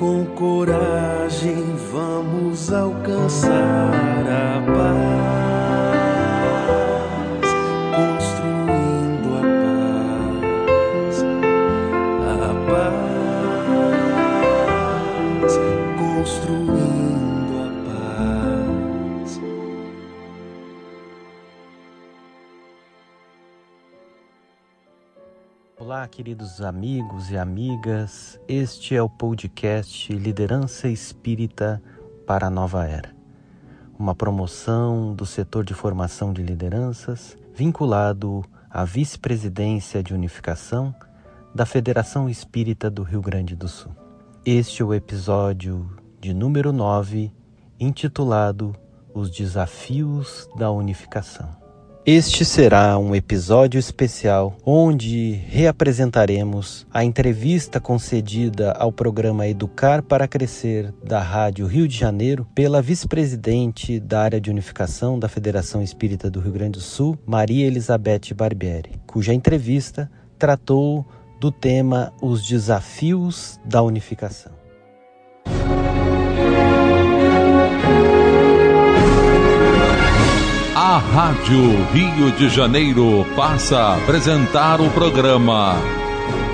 [0.00, 1.62] com coragem
[1.92, 5.49] vamos alcançar a paz,
[26.10, 28.38] queridos amigos e amigas.
[28.48, 31.80] Este é o podcast Liderança Espírita
[32.26, 33.14] para a Nova Era.
[33.96, 40.94] Uma promoção do setor de formação de lideranças vinculado à vice-presidência de unificação
[41.54, 43.92] da Federação Espírita do Rio Grande do Sul.
[44.44, 45.88] Este é o episódio
[46.20, 47.32] de número 9,
[47.78, 48.74] intitulado
[49.14, 51.59] Os Desafios da Unificação.
[52.12, 60.92] Este será um episódio especial onde reapresentaremos a entrevista concedida ao programa Educar para Crescer
[61.04, 66.40] da Rádio Rio de Janeiro pela vice-presidente da área de unificação da Federação Espírita do
[66.40, 71.06] Rio Grande do Sul, Maria Elizabeth Barbieri, cuja entrevista tratou
[71.38, 74.50] do tema Os Desafios da Unificação.
[80.90, 85.76] A Rádio Rio de Janeiro passa a apresentar o programa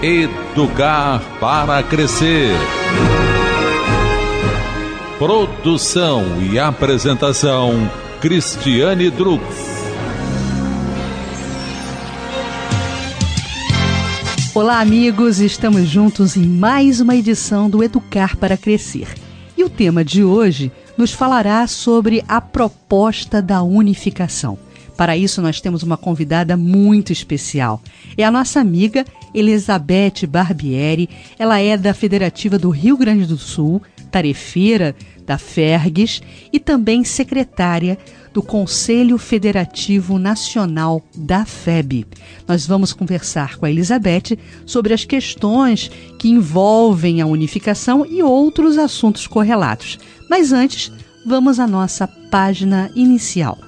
[0.02, 2.50] Educar para Crescer.
[5.18, 9.42] Produção e apresentação Cristiane Drux.
[14.54, 19.25] Olá, amigos, estamos juntos em mais uma edição do Educar para Crescer.
[19.66, 24.56] O tema de hoje nos falará sobre a proposta da unificação.
[24.96, 27.82] Para isso, nós temos uma convidada muito especial.
[28.16, 31.10] É a nossa amiga Elizabeth Barbieri.
[31.36, 33.82] Ela é da Federativa do Rio Grande do Sul,
[34.16, 37.98] tarefeira da FERGS e também secretária
[38.32, 42.06] do Conselho Federativo Nacional da FEB.
[42.48, 48.78] Nós vamos conversar com a Elizabeth sobre as questões que envolvem a unificação e outros
[48.78, 49.98] assuntos correlatos.
[50.30, 50.90] Mas antes,
[51.26, 53.58] vamos à nossa página inicial.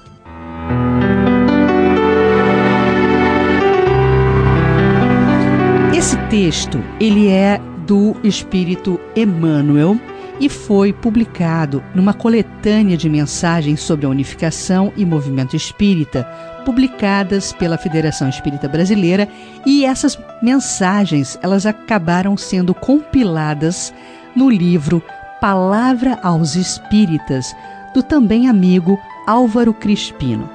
[5.95, 9.99] Esse texto, ele é do Espírito Emmanuel
[10.39, 16.23] e foi publicado numa coletânea de mensagens sobre a unificação e movimento espírita,
[16.65, 19.27] publicadas pela Federação Espírita Brasileira,
[19.65, 23.93] e essas mensagens, elas acabaram sendo compiladas
[24.35, 25.03] no livro
[25.41, 27.55] Palavra aos Espíritas,
[27.93, 30.49] do também amigo Álvaro Crispino.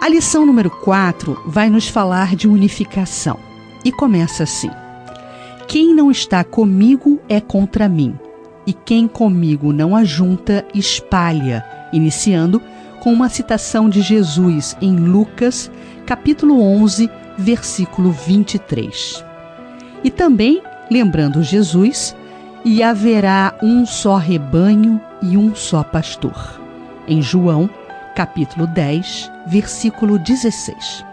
[0.00, 3.38] A lição número 4 vai nos falar de unificação
[3.84, 4.70] e começa assim:
[5.68, 8.18] Quem não está comigo é contra mim,
[8.66, 12.60] e quem comigo não ajunta, espalha, iniciando
[13.00, 15.70] com uma citação de Jesus em Lucas,
[16.06, 19.24] capítulo 11, versículo 23.
[20.04, 22.14] E também, lembrando Jesus,
[22.64, 26.60] e haverá um só rebanho e um só pastor.
[27.08, 27.68] Em João,
[28.14, 31.04] capítulo 10, versículo 16.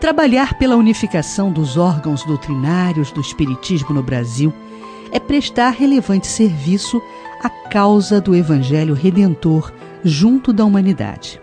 [0.00, 4.52] Trabalhar pela unificação dos órgãos doutrinários do Espiritismo no Brasil
[5.12, 7.00] é prestar relevante serviço
[7.42, 9.72] à causa do Evangelho Redentor
[10.04, 11.40] junto da humanidade.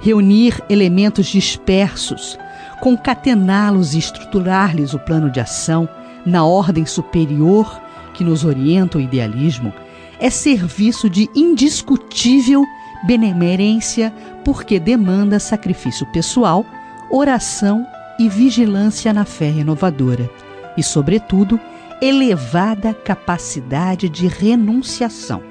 [0.00, 2.38] Reunir elementos dispersos,
[2.80, 5.88] concatená-los e estruturar-lhes o plano de ação
[6.24, 7.80] na ordem superior
[8.14, 9.72] que nos orienta o idealismo,
[10.18, 12.64] é serviço de indiscutível
[13.04, 14.12] benemerência
[14.44, 16.64] porque demanda sacrifício pessoal,
[17.10, 17.86] oração
[18.18, 20.28] e vigilância na fé renovadora
[20.76, 21.58] e, sobretudo,
[22.00, 25.42] elevada capacidade de renunciação.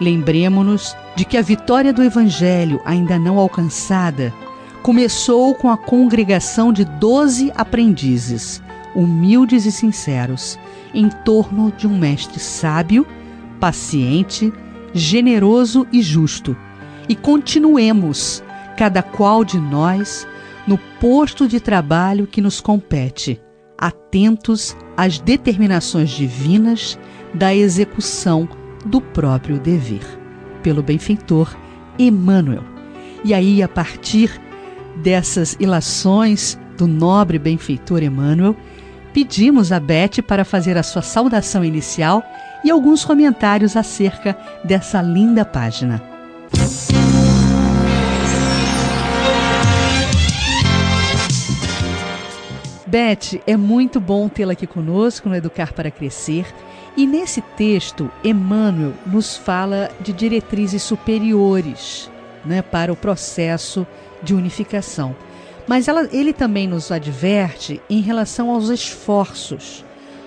[0.00, 4.32] Lembremos-nos de que a vitória do Evangelho, ainda não alcançada,
[4.82, 8.62] começou com a congregação de doze aprendizes,
[8.94, 10.58] humildes e sinceros,
[10.92, 13.06] em torno de um mestre sábio,
[13.60, 14.52] paciente,
[14.92, 16.56] generoso e justo.
[17.08, 18.42] E continuemos,
[18.76, 20.26] cada qual de nós,
[20.66, 23.40] no posto de trabalho que nos compete,
[23.84, 26.98] atentos às determinações divinas
[27.34, 28.48] da execução
[28.86, 30.04] do próprio dever.
[30.62, 31.54] Pelo benfeitor
[31.98, 32.64] Emmanuel.
[33.22, 34.40] E aí, a partir
[34.96, 38.56] dessas ilações do nobre benfeitor Emmanuel,
[39.12, 42.22] pedimos a Beth para fazer a sua saudação inicial
[42.64, 44.34] e alguns comentários acerca
[44.64, 46.02] dessa linda página.
[52.94, 56.46] Beth, é muito bom tê-la aqui conosco no Educar para Crescer.
[56.96, 62.08] E nesse texto, Emmanuel nos fala de diretrizes superiores
[62.44, 63.84] né, para o processo
[64.22, 65.16] de unificação.
[65.66, 69.84] Mas ela, ele também nos adverte em relação aos esforços,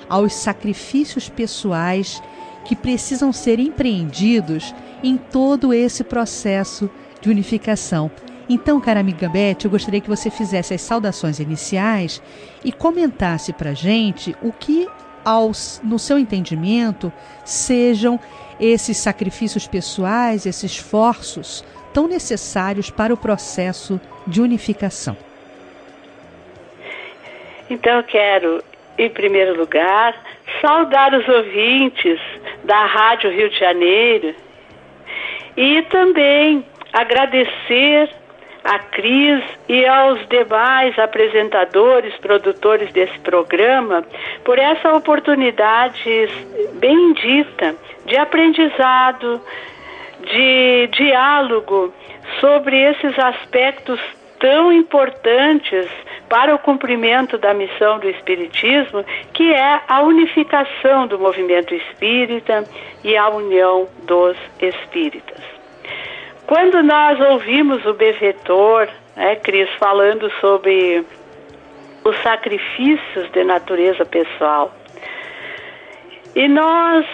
[0.10, 2.22] aos sacrifícios pessoais
[2.66, 6.90] que precisam ser empreendidos em todo esse processo
[7.22, 8.12] de unificação.
[8.50, 12.22] Então, cara amiga Beth, eu gostaria que você fizesse as saudações iniciais
[12.64, 14.88] e comentasse para gente o que,
[15.26, 17.12] aos, no seu entendimento,
[17.44, 18.18] sejam
[18.58, 21.64] esses sacrifícios pessoais, esses esforços
[21.94, 25.18] tão necessários para o processo de unificação.
[27.70, 28.64] Então, eu quero,
[28.98, 30.16] em primeiro lugar,
[30.62, 32.18] saudar os ouvintes
[32.64, 34.34] da Rádio Rio de Janeiro
[35.58, 38.10] e também agradecer
[38.68, 44.04] a Cris e aos demais apresentadores, produtores desse programa,
[44.44, 46.28] por essa oportunidade
[46.74, 47.74] bendita
[48.06, 49.42] de aprendizado,
[50.22, 51.94] de diálogo
[52.42, 54.02] sobre esses aspectos
[54.38, 55.88] tão importantes
[56.28, 62.66] para o cumprimento da missão do Espiritismo, que é a unificação do movimento espírita
[63.02, 65.57] e a união dos espíritas.
[66.48, 71.06] Quando nós ouvimos o benfeitor, né, Cris, falando sobre
[72.06, 74.74] os sacrifícios de natureza pessoal,
[76.34, 77.06] e nós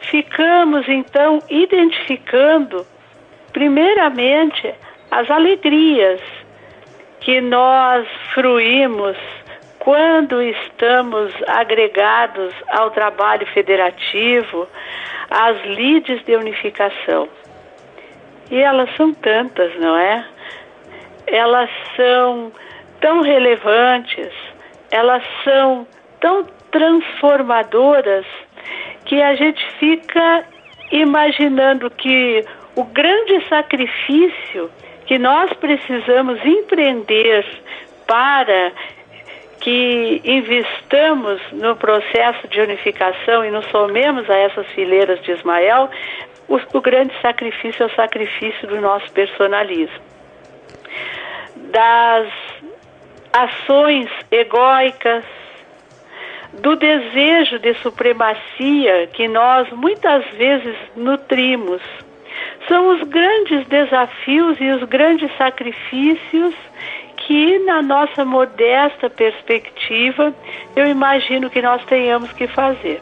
[0.00, 2.84] ficamos então identificando,
[3.52, 4.74] primeiramente,
[5.08, 6.20] as alegrias
[7.20, 9.16] que nós fruímos
[9.78, 14.66] quando estamos agregados ao trabalho federativo,
[15.30, 17.28] às lides de unificação.
[18.50, 20.26] E elas são tantas, não é?
[21.26, 22.52] Elas são
[23.00, 24.32] tão relevantes,
[24.90, 25.86] elas são
[26.20, 28.26] tão transformadoras
[29.04, 30.44] que a gente fica
[30.90, 32.44] imaginando que
[32.76, 34.70] o grande sacrifício
[35.06, 37.44] que nós precisamos empreender
[38.06, 38.72] para
[39.60, 45.90] que investamos no processo de unificação e nos somemos a essas fileiras de Ismael
[46.50, 50.00] o, o grande sacrifício é o sacrifício do nosso personalismo.
[51.70, 52.28] Das
[53.32, 55.24] ações egóicas,
[56.54, 61.80] do desejo de supremacia que nós muitas vezes nutrimos.
[62.66, 66.54] São os grandes desafios e os grandes sacrifícios
[67.16, 70.34] que, na nossa modesta perspectiva,
[70.74, 73.00] eu imagino que nós tenhamos que fazer.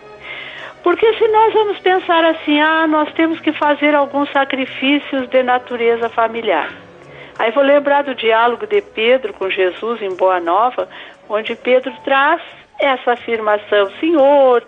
[0.88, 6.08] Porque se nós vamos pensar assim, ah, nós temos que fazer alguns sacrifícios de natureza
[6.08, 6.72] familiar.
[7.38, 10.88] Aí vou lembrar do diálogo de Pedro com Jesus em Boa Nova,
[11.28, 12.40] onde Pedro traz
[12.80, 14.66] essa afirmação: Senhor,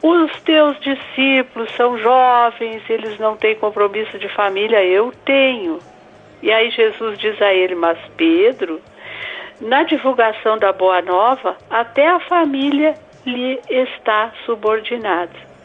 [0.00, 5.80] os teus discípulos são jovens, eles não têm compromisso de família, eu tenho.
[6.44, 8.80] E aí Jesus diz a ele: Mas Pedro,
[9.60, 12.94] na divulgação da Boa Nova, até a família
[13.26, 15.55] lhe está subordinada.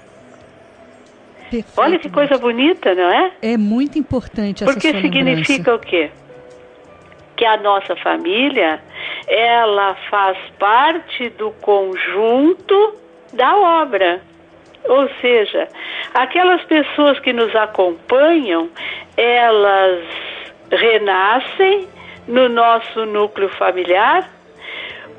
[1.52, 3.32] Perfeito, Olha que coisa bonita, não é?
[3.42, 6.10] É muito importante essa Porque significa o quê?
[7.36, 8.82] Que a nossa família,
[9.28, 12.96] ela faz parte do conjunto
[13.34, 14.22] da obra.
[14.86, 15.68] Ou seja,
[16.14, 18.70] aquelas pessoas que nos acompanham,
[19.18, 20.06] elas
[20.72, 21.86] renascem
[22.30, 24.30] no nosso núcleo familiar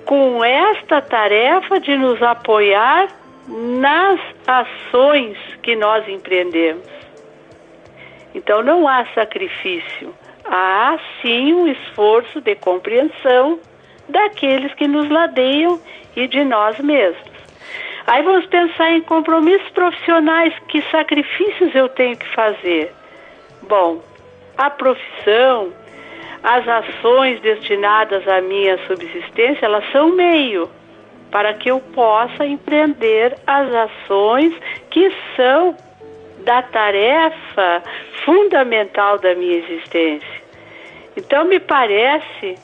[0.07, 3.09] com esta tarefa de nos apoiar
[3.49, 6.87] nas ações que nós empreendemos.
[8.35, 13.59] Então não há sacrifício, há sim um esforço de compreensão
[14.09, 15.81] daqueles que nos ladeiam
[16.17, 17.33] e de nós mesmos.
[18.07, 22.93] Aí vamos pensar em compromissos profissionais, que sacrifícios eu tenho que fazer?
[23.63, 24.03] Bom,
[24.57, 25.73] a profissão,
[26.43, 30.69] as ações destinadas à minha subsistência, elas são meio
[31.33, 34.55] para que eu possa empreender as ações
[34.91, 35.75] que são
[36.45, 37.83] da tarefa
[38.25, 40.43] fundamental da minha existência.
[41.17, 42.57] Então, me parece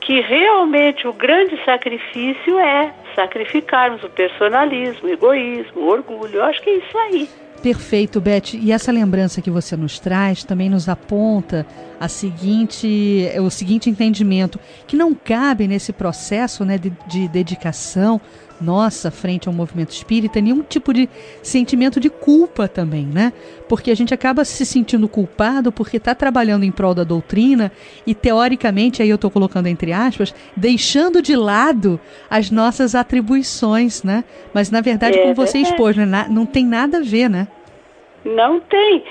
[0.00, 6.36] que realmente o grande sacrifício é sacrificarmos o personalismo, o egoísmo, o orgulho.
[6.36, 7.28] Eu acho que é isso aí.
[7.62, 8.54] Perfeito, Beth.
[8.54, 11.66] E essa lembrança que você nos traz também nos aponta
[11.98, 18.20] a seguinte, o seguinte entendimento, que não cabe nesse processo né, de, de dedicação
[18.60, 21.08] nossa frente ao movimento espírita nenhum tipo de
[21.42, 23.32] sentimento de culpa também, né?
[23.68, 27.70] Porque a gente acaba se sentindo culpado porque está trabalhando em prol da doutrina
[28.06, 32.00] e, teoricamente, aí eu estou colocando entre aspas, deixando de lado
[32.30, 34.24] as nossas atribuições, né?
[34.52, 36.26] Mas, na verdade, é, como você expôs, né?
[36.30, 37.48] não tem nada a ver, né?
[38.24, 39.04] Não tem.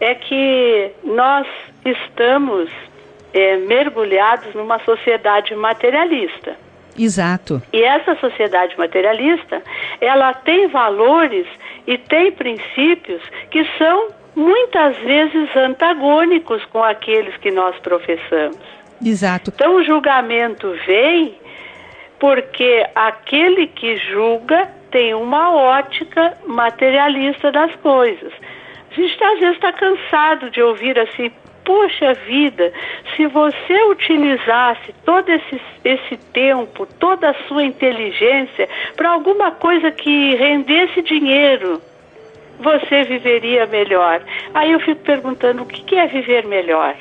[0.00, 1.46] É que nós
[1.84, 2.70] estamos
[3.32, 6.56] é, mergulhados numa sociedade materialista.
[6.98, 7.62] Exato.
[7.72, 9.62] E essa sociedade materialista,
[10.00, 11.46] ela tem valores
[11.86, 18.58] e tem princípios que são muitas vezes antagônicos com aqueles que nós professamos.
[19.04, 19.52] Exato.
[19.54, 21.34] Então o julgamento vem
[22.18, 28.32] porque aquele que julga tem uma ótica materialista das coisas.
[28.90, 31.32] A gente às vezes está cansado de ouvir assim,
[31.64, 32.72] poxa vida,
[33.16, 40.34] se você utilizasse todo esse, esse tempo, toda a sua inteligência para alguma coisa que
[40.34, 41.80] rendesse dinheiro,
[42.58, 44.22] você viveria melhor.
[44.54, 46.94] Aí eu fico perguntando, o que é viver melhor?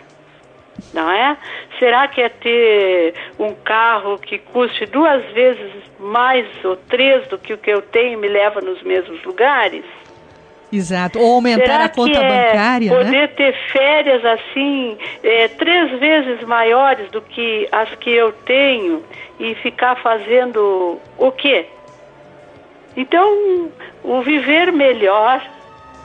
[0.93, 1.37] não é?
[1.79, 7.53] Será que é ter um carro que custe duas vezes mais ou três do que
[7.53, 9.83] o que eu tenho e me leva nos mesmos lugares?
[10.71, 11.19] Exato.
[11.19, 13.27] Ou aumentar Será a conta é bancária, poder né?
[13.27, 19.03] ter férias assim é, três vezes maiores do que as que eu tenho
[19.39, 21.65] e ficar fazendo o quê?
[22.95, 23.69] Então,
[24.03, 25.41] o viver melhor,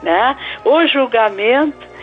[0.02, 0.36] né?
[0.64, 1.95] O julgamento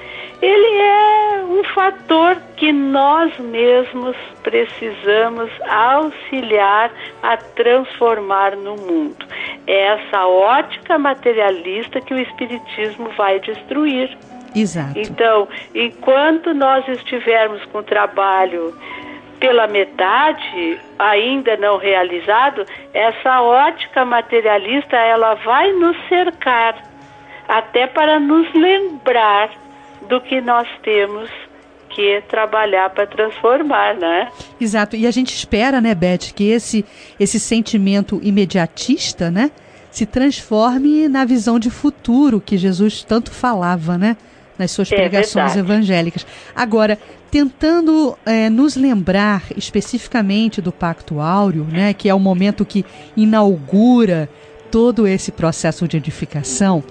[0.43, 9.25] ele é um fator que nós mesmos precisamos auxiliar a transformar no mundo.
[9.65, 14.17] É essa ótica materialista que o Espiritismo vai destruir.
[14.53, 15.00] Exato.
[15.00, 18.77] Então, enquanto nós estivermos com o trabalho
[19.39, 26.83] pela metade ainda não realizado, essa ótica materialista ela vai nos cercar
[27.47, 29.62] até para nos lembrar
[30.10, 31.29] do que nós temos
[31.89, 34.27] que trabalhar para transformar, né?
[34.60, 34.95] Exato.
[34.95, 36.83] E a gente espera, né, Beth, que esse
[37.19, 39.51] esse sentimento imediatista, né,
[39.91, 44.17] se transforme na visão de futuro que Jesus tanto falava, né,
[44.57, 45.60] nas suas É pregações verdade.
[45.60, 46.25] evangélicas.
[46.55, 46.98] Agora,
[47.29, 52.83] tentando eh, nos lembrar especificamente do Pacto Áureo, né, que é o momento que
[53.15, 54.27] inaugura
[54.72, 56.83] todo esse processo de edificação.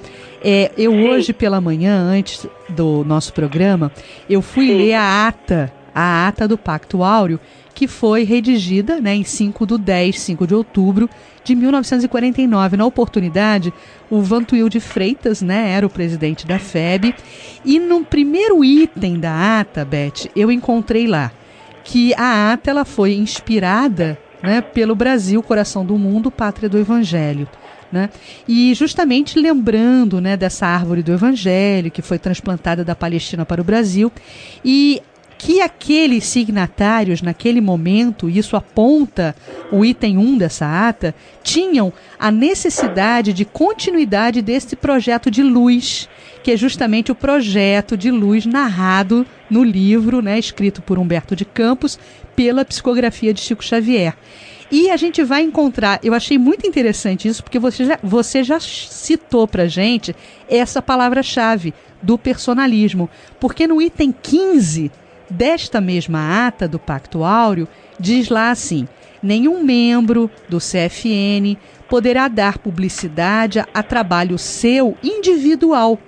[0.44, 1.08] É, eu Sim.
[1.08, 3.92] hoje pela manhã, antes do nosso programa,
[4.28, 4.76] eu fui Sim.
[4.76, 7.38] ler a ata, a ata do Pacto Áureo,
[7.74, 11.08] que foi redigida né, em 5 do 10, 5 de outubro
[11.44, 12.76] de 1949.
[12.76, 13.72] Na oportunidade,
[14.10, 17.14] o Vantuil de Freitas né, era o presidente da FEB.
[17.64, 21.32] E no primeiro item da ata, Beth, eu encontrei lá
[21.84, 27.48] que a ata ela foi inspirada né, pelo Brasil, coração do mundo, pátria do Evangelho.
[27.92, 28.08] Né?
[28.48, 33.64] E justamente lembrando né, dessa árvore do Evangelho que foi transplantada da Palestina para o
[33.64, 34.10] Brasil
[34.64, 35.02] e
[35.42, 39.34] que aqueles signatários naquele momento, isso aponta
[39.72, 46.08] o item 1 dessa ata, tinham a necessidade de continuidade desse projeto de luz,
[46.44, 51.44] que é justamente o projeto de luz narrado no livro, né, escrito por Humberto de
[51.44, 51.98] Campos,
[52.36, 54.14] pela psicografia de Chico Xavier.
[54.74, 58.58] E a gente vai encontrar, eu achei muito interessante isso, porque você já, você já
[58.58, 60.16] citou pra gente
[60.48, 63.10] essa palavra-chave do personalismo.
[63.38, 64.90] Porque no item 15
[65.28, 67.68] desta mesma ata do Pacto Áureo,
[68.00, 68.88] diz lá assim:
[69.22, 75.98] nenhum membro do CFN poderá dar publicidade a, a trabalho seu individual,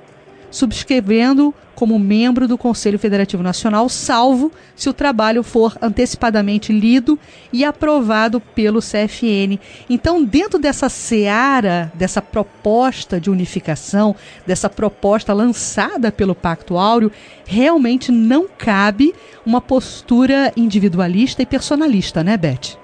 [0.54, 7.18] subscrevendo como membro do Conselho Federativo Nacional, salvo se o trabalho for antecipadamente lido
[7.52, 9.58] e aprovado pelo CFN.
[9.90, 14.14] Então, dentro dessa seara, dessa proposta de unificação,
[14.46, 17.10] dessa proposta lançada pelo Pacto Áureo,
[17.44, 19.12] realmente não cabe
[19.44, 22.78] uma postura individualista e personalista, né, Beth?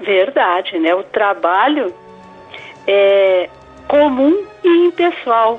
[0.00, 0.94] Verdade, né?
[0.94, 1.94] O trabalho
[2.86, 3.48] é
[3.88, 5.58] comum e impessoal,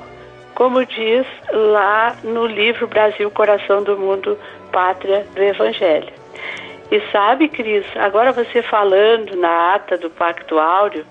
[0.58, 4.36] como diz lá no livro Brasil, Coração do Mundo,
[4.72, 6.12] Pátria do Evangelho.
[6.90, 11.06] E sabe, Cris, agora você falando na ata do Pacto Áureo,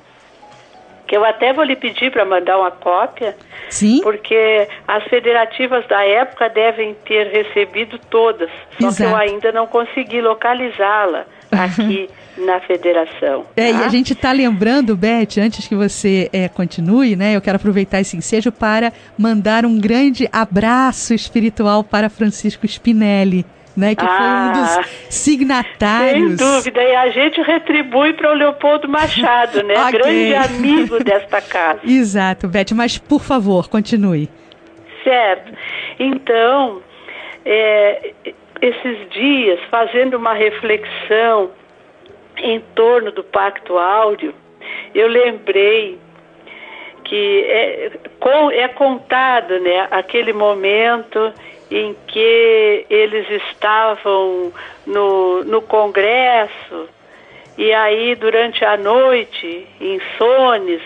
[1.07, 3.37] que eu até vou lhe pedir para mandar uma cópia,
[3.69, 4.01] Sim.
[4.03, 9.15] porque as federativas da época devem ter recebido todas, só que eu Exato.
[9.15, 13.45] ainda não consegui localizá-la aqui na federação.
[13.55, 13.79] É, tá?
[13.79, 17.35] e a gente está lembrando, Beth, antes que você é, continue, né?
[17.35, 23.45] Eu quero aproveitar esse ensejo para mandar um grande abraço espiritual para Francisco Spinelli.
[23.75, 26.39] Né, que ah, foi um dos Ah, signatários.
[26.39, 29.75] Sem dúvida, e a gente retribui para o Leopoldo Machado, né?
[29.77, 29.99] Ok.
[29.99, 31.81] Grande amigo desta casa.
[31.85, 34.27] Exato, Beth, mas por favor, continue.
[35.03, 35.53] Certo.
[35.99, 36.81] Então,
[37.45, 38.13] é,
[38.61, 41.51] esses dias, fazendo uma reflexão
[42.39, 44.33] em torno do Pacto Áureo,
[44.93, 45.97] eu lembrei
[47.03, 47.91] que é,
[48.53, 51.33] é contado né, aquele momento
[51.71, 54.51] em que eles estavam
[54.85, 56.89] no, no Congresso
[57.57, 60.81] e aí durante a noite, insones,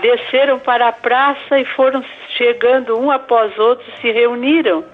[0.00, 2.04] desceram para a praça e foram
[2.36, 4.84] chegando um após outro, se reuniram,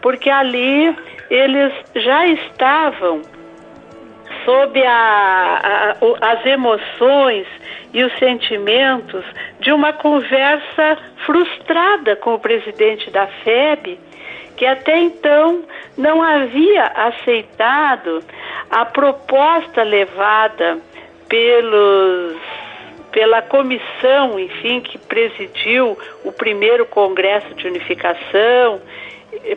[0.00, 0.96] porque ali
[1.28, 3.22] eles já estavam
[4.44, 7.46] sob a- a- as emoções
[7.92, 9.24] e os sentimentos
[9.60, 13.98] de uma conversa frustrada com o presidente da FEB,
[14.56, 15.64] que até então
[15.96, 18.22] não havia aceitado
[18.70, 20.78] a proposta levada
[21.28, 22.36] pelos
[23.10, 28.80] pela comissão, enfim, que presidiu o primeiro Congresso de Unificação,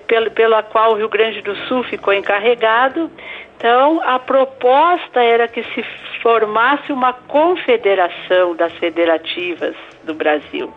[0.06, 3.10] pelo, pela qual o Rio Grande do Sul ficou encarregado.
[3.58, 5.84] Então, a proposta era que se
[6.22, 10.72] formasse uma confederação das federativas do Brasil.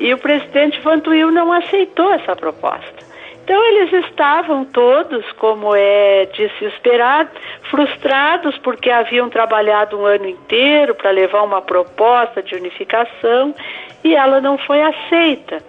[0.00, 3.08] E o presidente Vantuil não aceitou essa proposta.
[3.48, 7.30] Então eles estavam todos, como é de se esperar,
[7.70, 13.54] frustrados porque haviam trabalhado um ano inteiro para levar uma proposta de unificação
[14.04, 15.62] e ela não foi aceita.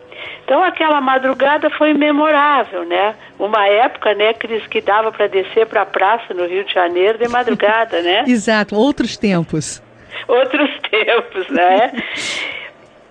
[0.44, 3.16] Então aquela madrugada foi memorável, né?
[3.38, 7.18] Uma época, né, Cris, que dava para descer para a praça no Rio de Janeiro
[7.18, 8.24] de madrugada, né?
[8.28, 9.82] Exato, outros tempos.
[10.28, 11.92] outros tempos, né?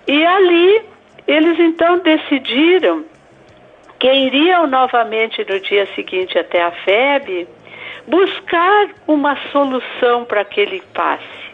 [0.07, 0.83] E ali
[1.27, 3.05] eles então decidiram
[3.99, 7.47] que iriam novamente no dia seguinte até a FEB
[8.07, 11.48] buscar uma solução para aquele impasse.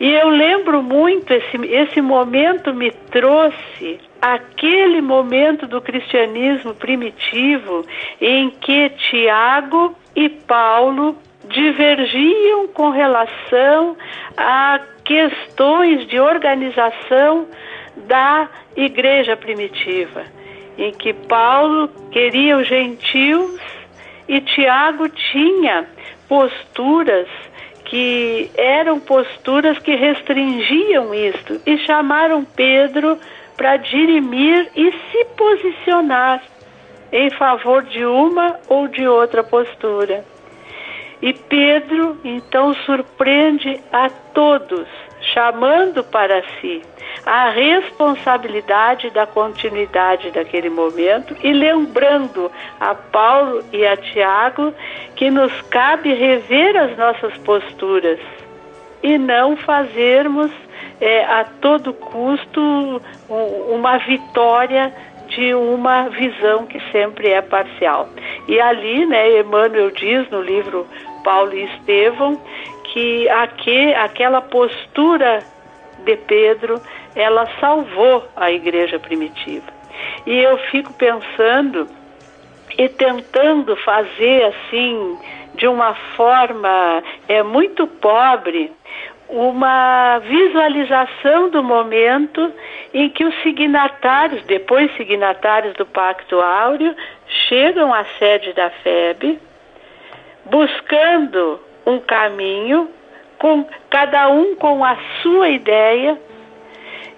[0.00, 7.84] E eu lembro muito, esse, esse momento me trouxe aquele momento do cristianismo primitivo
[8.20, 11.16] em que Tiago e Paulo
[11.48, 13.96] divergiam com relação
[14.36, 17.46] a questões de organização
[18.06, 20.24] da igreja primitiva,
[20.76, 23.58] em que Paulo queria os gentios
[24.28, 25.88] e Tiago tinha
[26.28, 27.26] posturas
[27.88, 33.18] que eram posturas que restringiam isto e chamaram Pedro
[33.56, 36.42] para dirimir e se posicionar
[37.10, 40.24] em favor de uma ou de outra postura.
[41.20, 44.86] E Pedro então surpreende a todos,
[45.32, 46.82] chamando para si
[47.24, 54.72] a responsabilidade da continuidade daquele momento e lembrando a Paulo e a Tiago
[55.14, 58.18] que nos cabe rever as nossas posturas
[59.02, 60.50] e não fazermos
[61.00, 62.60] é, a todo custo
[63.28, 64.92] um, uma vitória
[65.28, 68.08] de uma visão que sempre é parcial.
[68.48, 70.86] E ali, né, Emmanuel diz no livro
[71.22, 72.40] Paulo e Estevão
[72.92, 75.40] que aqui, aquela postura
[76.04, 76.80] de Pedro,
[77.14, 79.66] ela salvou a igreja primitiva.
[80.26, 81.88] E eu fico pensando
[82.76, 85.18] e tentando fazer assim,
[85.54, 88.72] de uma forma é, muito pobre,
[89.28, 92.52] uma visualização do momento
[92.94, 96.94] em que os signatários, depois signatários do Pacto Áureo,
[97.48, 99.38] chegam à sede da FEB,
[100.46, 102.90] buscando um caminho,
[103.38, 106.18] com cada um com a sua ideia,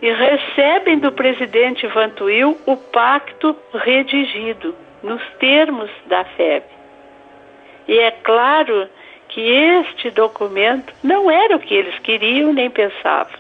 [0.00, 6.64] e recebem do presidente Vantuil o pacto redigido nos termos da FEB.
[7.88, 8.88] E é claro
[9.28, 13.38] que este documento não era o que eles queriam nem pensavam.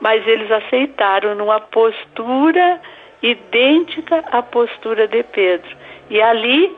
[0.00, 2.80] Mas eles aceitaram numa postura
[3.22, 5.76] idêntica à postura de Pedro.
[6.10, 6.74] E ali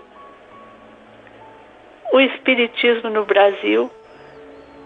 [2.12, 3.90] o espiritismo no Brasil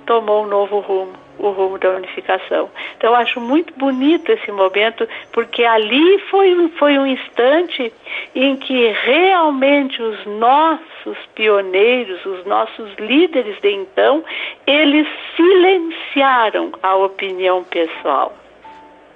[0.07, 2.70] tomou um novo rumo, o rumo da unificação.
[2.96, 7.92] Então eu acho muito bonito esse momento, porque ali foi, um- foi um instante
[8.35, 14.24] em que realmente os nossos pioneiros, os nossos líderes de então,
[14.66, 18.35] eles silenciaram a opinião pessoal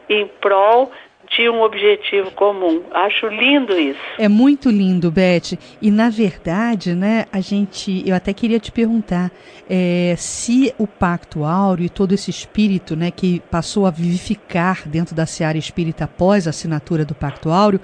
[0.09, 0.91] em prol
[1.37, 2.83] de um objetivo comum.
[2.93, 4.01] Acho lindo isso.
[4.19, 5.59] É muito lindo, Beth.
[5.81, 9.31] E na verdade, né, a gente, eu até queria te perguntar
[9.69, 15.15] é, se o Pacto Áureo e todo esse espírito, né, que passou a vivificar dentro
[15.15, 17.81] da seara espírita após a assinatura do Pacto Áureo,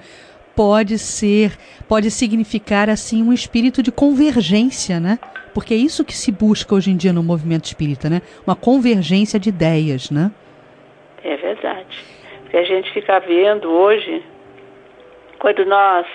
[0.55, 1.53] pode ser,
[1.87, 5.17] pode significar assim um espírito de convergência, né?
[5.53, 8.21] Porque é isso que se busca hoje em dia no movimento espírita, né?
[8.45, 10.31] Uma convergência de ideias, né?
[11.23, 12.18] É verdade.
[12.49, 14.23] Porque a gente fica vendo hoje,
[15.37, 16.07] quando nós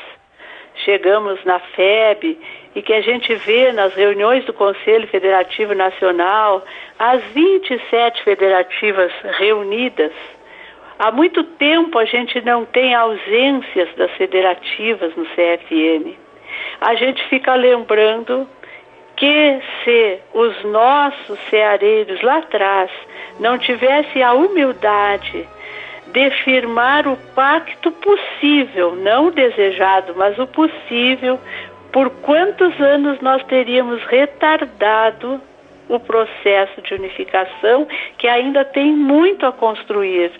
[0.84, 2.36] chegamos na FEB
[2.74, 6.64] e que a gente vê nas reuniões do Conselho Federativo Nacional
[6.98, 10.10] as 27 federativas reunidas.
[10.98, 16.16] Há muito tempo a gente não tem ausências das federativas no CFN.
[16.80, 18.48] A gente fica lembrando
[19.14, 22.90] que se os nossos ceareiros lá atrás
[23.38, 25.53] não tivessem a humildade
[26.14, 31.40] de firmar o pacto possível, não o desejado, mas o possível,
[31.92, 35.40] por quantos anos nós teríamos retardado
[35.88, 40.30] o processo de unificação, que ainda tem muito a construir,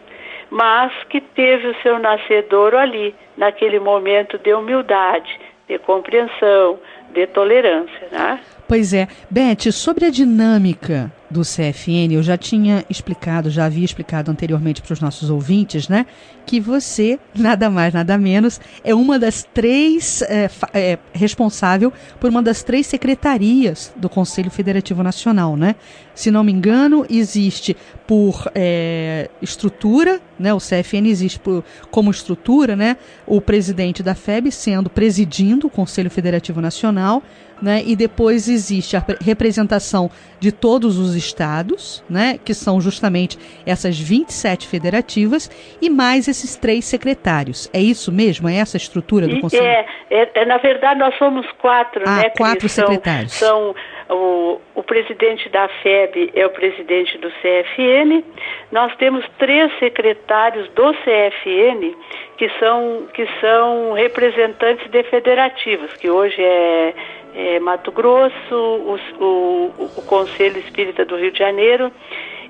[0.48, 6.78] mas que teve o seu nascedouro ali, naquele momento de humildade, de compreensão,
[7.12, 8.38] de tolerância, né?
[8.68, 9.08] Pois é.
[9.28, 14.92] Beth, sobre a dinâmica do CFN, eu já tinha explicado, já havia explicado anteriormente para
[14.92, 16.06] os nossos ouvintes, né?
[16.46, 22.42] Que você, nada mais, nada menos, é uma das três, é, é, responsável por uma
[22.42, 25.74] das três secretarias do Conselho Federativo Nacional, né?
[26.14, 30.52] Se não me engano, existe por é, estrutura, né?
[30.52, 32.96] O CFN existe por, como estrutura, né?
[33.26, 37.22] O presidente da FEB sendo presidindo o Conselho Federativo Nacional,
[37.60, 37.82] né?
[37.84, 42.38] E depois existe a representação de todos os estados, né?
[42.44, 45.50] Que são justamente essas 27 federativas
[45.80, 47.70] e mais esses três secretários.
[47.72, 48.48] É isso mesmo?
[48.48, 49.64] É essa a estrutura do Conselho?
[49.64, 52.30] É, é, na verdade nós somos quatro, ah, né?
[52.36, 53.32] Quatro são, secretários.
[53.32, 53.74] São
[54.14, 58.22] o, o presidente da FEB é o presidente do CFN.
[58.70, 61.94] Nós temos três secretários do CFN
[62.36, 66.94] que são, que são representantes de federativas, que hoje é,
[67.34, 71.90] é Mato Grosso, o, o, o Conselho Espírita do Rio de Janeiro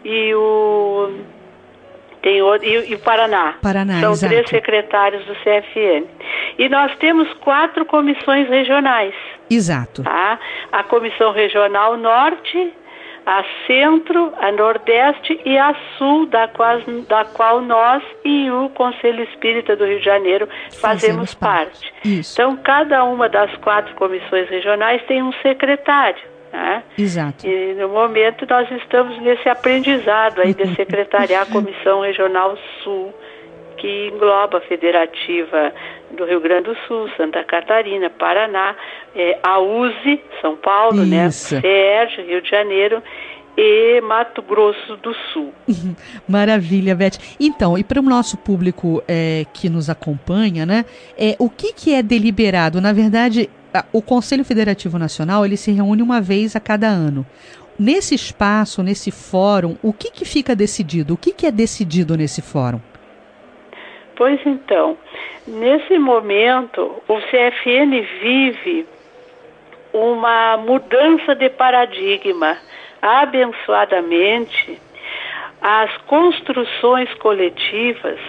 [0.04, 1.10] e o
[2.24, 3.54] tem o, e, e o Paraná.
[3.60, 4.32] Paraná São exato.
[4.32, 6.06] três secretários do CFN.
[6.58, 9.14] E nós temos quatro comissões regionais.
[9.50, 10.02] Exato.
[10.02, 10.38] Tá?
[10.72, 12.72] A Comissão Regional Norte,
[13.26, 19.22] a Centro, a Nordeste e a Sul, da qual, da qual nós e o Conselho
[19.24, 21.92] Espírita do Rio de Janeiro fazemos, Fazemos parte.
[21.92, 21.94] parte.
[22.08, 22.32] Isso.
[22.40, 26.33] Então, cada uma das quatro comissões regionais tem um secretário.
[26.54, 26.84] Né?
[26.96, 27.44] Exato.
[27.44, 33.12] E no momento nós estamos nesse aprendizado aí de secretariar a Comissão Regional Sul,
[33.76, 35.72] que engloba a Federativa
[36.12, 38.76] do Rio Grande do Sul, Santa Catarina, Paraná,
[39.16, 41.26] eh, a USE, São Paulo, né?
[41.26, 41.60] Isso.
[41.60, 43.02] Sérgio, Rio de Janeiro
[43.56, 45.52] e Mato Grosso do Sul.
[46.28, 47.18] Maravilha, Beth.
[47.40, 50.84] Então, e para o nosso público é, que nos acompanha, né?
[51.18, 52.80] É, o que, que é deliberado?
[52.80, 53.50] Na verdade,
[53.92, 57.26] o Conselho Federativo Nacional ele se reúne uma vez a cada ano.
[57.78, 61.14] Nesse espaço, nesse fórum, o que, que fica decidido?
[61.14, 62.80] O que, que é decidido nesse fórum?
[64.16, 64.96] Pois então,
[65.46, 68.86] nesse momento, o CFN vive
[69.92, 72.56] uma mudança de paradigma.
[73.02, 74.80] Abençoadamente,
[75.60, 78.20] as construções coletivas,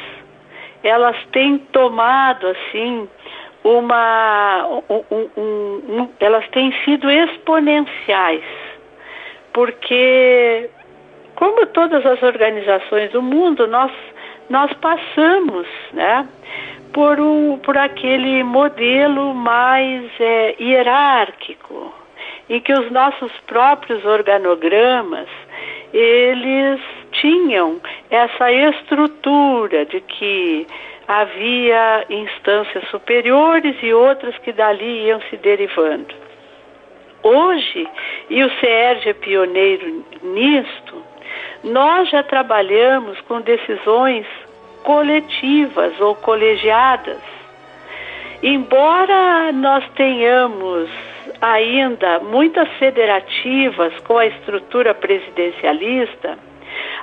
[0.84, 3.08] elas têm tomado assim
[3.66, 8.44] uma um- um- um- elas têm sido exponenciais
[9.56, 10.70] porque
[11.36, 13.92] como todas as organizações do mundo, nós,
[14.50, 16.28] nós passamos né,
[16.94, 21.94] por, um, por aquele modelo mais é, hierárquico,
[22.50, 25.28] em que os nossos próprios organogramas,
[25.94, 26.82] eles
[27.14, 30.68] tinham essa estrutura de que
[31.08, 36.14] havia instâncias superiores e outras que dali iam se derivando.
[37.22, 37.88] Hoje,
[38.30, 41.04] e o CERJ é pioneiro nisto,
[41.64, 44.26] nós já trabalhamos com decisões
[44.84, 47.18] coletivas ou colegiadas.
[48.44, 50.90] Embora nós tenhamos
[51.42, 56.38] ainda muitas federativas com a estrutura presidencialista,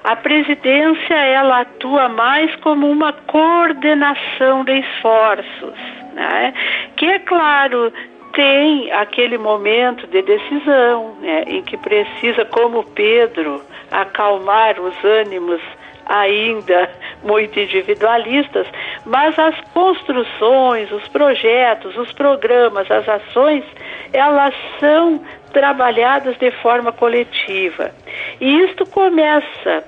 [0.04, 5.74] a presidência ela atua mais como uma coordenação de esforços,
[6.14, 6.52] né?
[6.96, 7.92] que é claro
[8.32, 11.44] tem aquele momento de decisão né?
[11.46, 15.60] em que precisa, como Pedro, acalmar os ânimos
[16.06, 16.90] ainda
[17.22, 18.66] muito individualistas,
[19.04, 23.64] mas as construções, os projetos, os programas, as ações,
[24.12, 27.92] elas são trabalhadas de forma coletiva.
[28.40, 29.84] E isto começa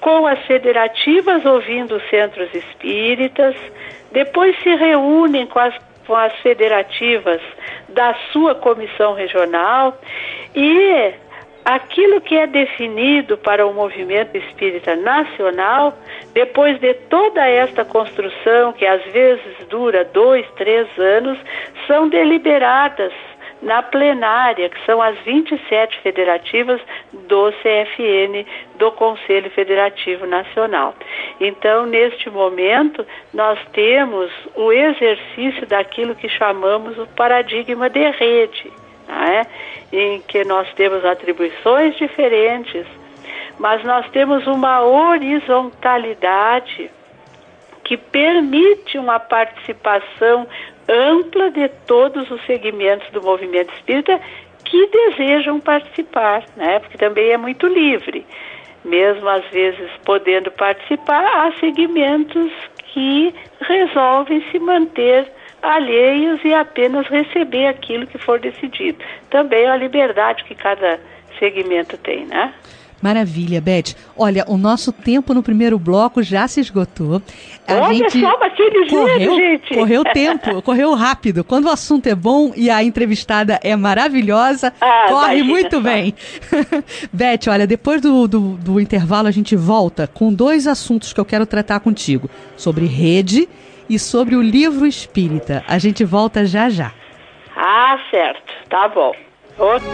[0.00, 3.54] com as federativas ouvindo os centros espíritas,
[4.10, 5.74] depois se reúnem com as,
[6.06, 7.40] com as federativas
[7.88, 9.96] da sua comissão regional
[10.54, 11.14] e
[11.64, 15.96] aquilo que é definido para o movimento espírita nacional,
[16.34, 21.38] depois de toda esta construção, que às vezes dura dois, três anos,
[21.86, 23.12] são deliberadas
[23.62, 26.80] na plenária, que são as 27 federativas
[27.12, 28.44] do CFN,
[28.74, 30.94] do Conselho Federativo Nacional.
[31.40, 38.70] Então, neste momento, nós temos o exercício daquilo que chamamos o paradigma de rede,
[39.08, 39.46] é?
[39.92, 42.84] em que nós temos atribuições diferentes,
[43.58, 46.90] mas nós temos uma horizontalidade
[47.84, 50.48] que permite uma participação
[50.92, 54.20] ampla de todos os segmentos do movimento espírita
[54.64, 56.78] que desejam participar, né?
[56.78, 58.26] Porque também é muito livre.
[58.84, 62.52] Mesmo às vezes podendo participar, há segmentos
[62.92, 65.30] que resolvem se manter
[65.62, 69.02] alheios e apenas receber aquilo que for decidido.
[69.30, 71.00] Também é a liberdade que cada
[71.38, 72.52] segmento tem, né?
[73.02, 73.96] Maravilha, Beth.
[74.16, 77.20] Olha, o nosso tempo no primeiro bloco já se esgotou.
[77.66, 79.74] A Olha gente só, bati correu, gente.
[79.74, 81.42] Correu tempo, correu rápido.
[81.42, 86.14] Quando o assunto é bom e a entrevistada é maravilhosa, ah, corre muito bem.
[87.12, 91.24] Beth, olha, depois do, do, do intervalo a gente volta com dois assuntos que eu
[91.24, 92.30] quero tratar contigo.
[92.56, 93.48] Sobre rede
[93.88, 95.64] e sobre o livro espírita.
[95.66, 96.92] A gente volta já já.
[97.56, 98.52] Ah, certo.
[98.68, 99.12] Tá bom.
[99.58, 99.88] Outro...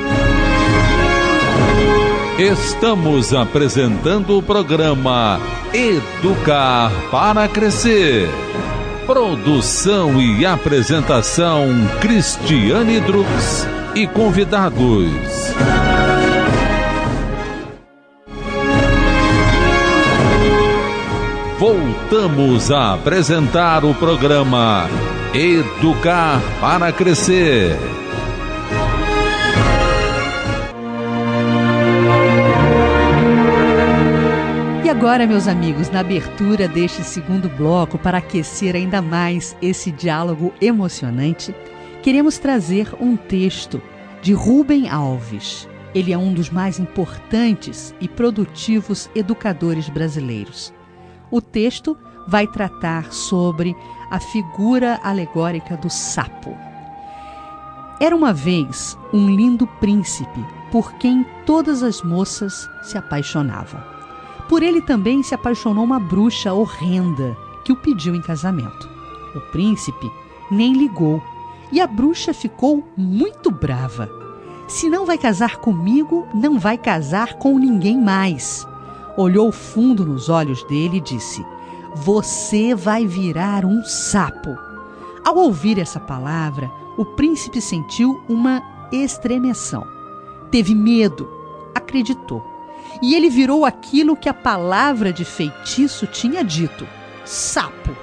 [2.39, 5.41] Estamos apresentando o programa
[5.75, 8.29] Educar para Crescer.
[9.05, 11.67] Produção e apresentação
[12.01, 15.11] Cristiane Drux e convidados.
[21.59, 24.89] Voltamos a apresentar o programa
[25.35, 27.77] Educar para Crescer.
[35.09, 41.55] Agora, meus amigos, na abertura deste segundo bloco, para aquecer ainda mais esse diálogo emocionante,
[42.03, 43.81] queremos trazer um texto
[44.21, 45.67] de Rubem Alves.
[45.95, 50.75] Ele é um dos mais importantes e produtivos educadores brasileiros.
[51.31, 53.75] O texto vai tratar sobre
[54.11, 56.55] a figura alegórica do sapo.
[57.99, 63.98] Era uma vez um lindo príncipe por quem todas as moças se apaixonavam.
[64.49, 68.89] Por ele também se apaixonou uma bruxa horrenda que o pediu em casamento.
[69.35, 70.11] O príncipe
[70.51, 71.23] nem ligou
[71.71, 74.11] e a bruxa ficou muito brava.
[74.67, 78.67] Se não vai casar comigo, não vai casar com ninguém mais.
[79.19, 81.45] Olhou fundo nos olhos dele e disse:
[81.97, 84.57] Você vai virar um sapo.
[85.25, 89.87] Ao ouvir essa palavra, o príncipe sentiu uma estremeção.
[90.51, 91.29] Teve medo,
[91.75, 92.58] acreditou
[93.03, 96.87] e ele virou aquilo que a palavra de feitiço tinha dito:
[97.25, 97.97] sapo.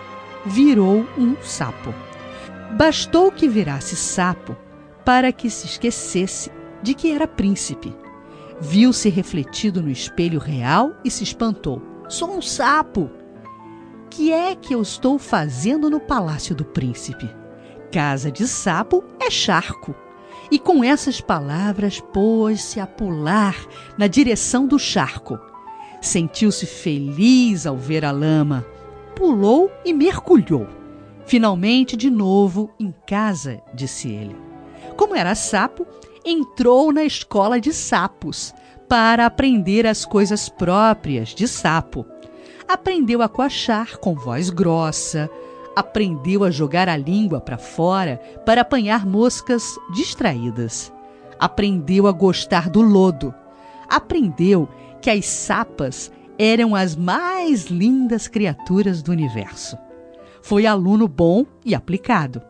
[0.45, 1.93] Virou um sapo.
[2.73, 4.55] Bastou que virasse sapo
[5.03, 6.51] para que se esquecesse
[6.83, 7.95] de que era príncipe.
[8.61, 11.81] Viu-se refletido no espelho real e se espantou.
[12.07, 13.09] Sou um sapo!
[14.09, 17.29] Que é que eu estou fazendo no palácio do príncipe?
[17.91, 19.95] Casa de sapo é charco
[20.51, 23.55] e com essas palavras pôs-se a pular
[23.97, 25.39] na direção do charco.
[26.01, 28.65] Sentiu-se feliz ao ver a lama,
[29.15, 30.67] pulou e mergulhou.
[31.25, 34.35] Finalmente, de novo em casa, disse ele.
[34.95, 35.85] Como era sapo,
[36.23, 38.53] entrou na escola de sapos
[38.87, 42.05] para aprender as coisas próprias de sapo.
[42.67, 45.29] Aprendeu a coachar com voz grossa,
[45.75, 50.93] aprendeu a jogar a língua para fora para apanhar moscas distraídas.
[51.39, 53.33] Aprendeu a gostar do lodo.
[53.89, 54.69] Aprendeu
[55.01, 59.77] que as sapas eram as mais lindas criaturas do universo.
[60.41, 62.41] Foi aluno bom e aplicado.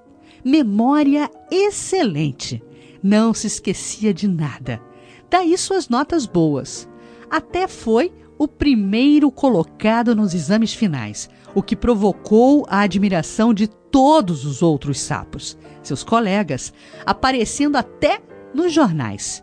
[0.43, 2.61] Memória excelente.
[3.01, 4.81] Não se esquecia de nada.
[5.29, 6.87] Daí suas notas boas.
[7.29, 14.45] Até foi o primeiro colocado nos exames finais, o que provocou a admiração de todos
[14.45, 16.73] os outros sapos, seus colegas,
[17.05, 18.21] aparecendo até
[18.53, 19.41] nos jornais.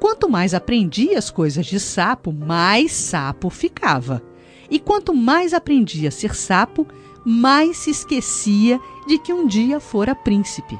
[0.00, 4.22] Quanto mais aprendia as coisas de sapo, mais sapo ficava.
[4.70, 6.86] E quanto mais aprendia a ser sapo,
[7.24, 10.76] mais se esquecia de que um dia fora príncipe.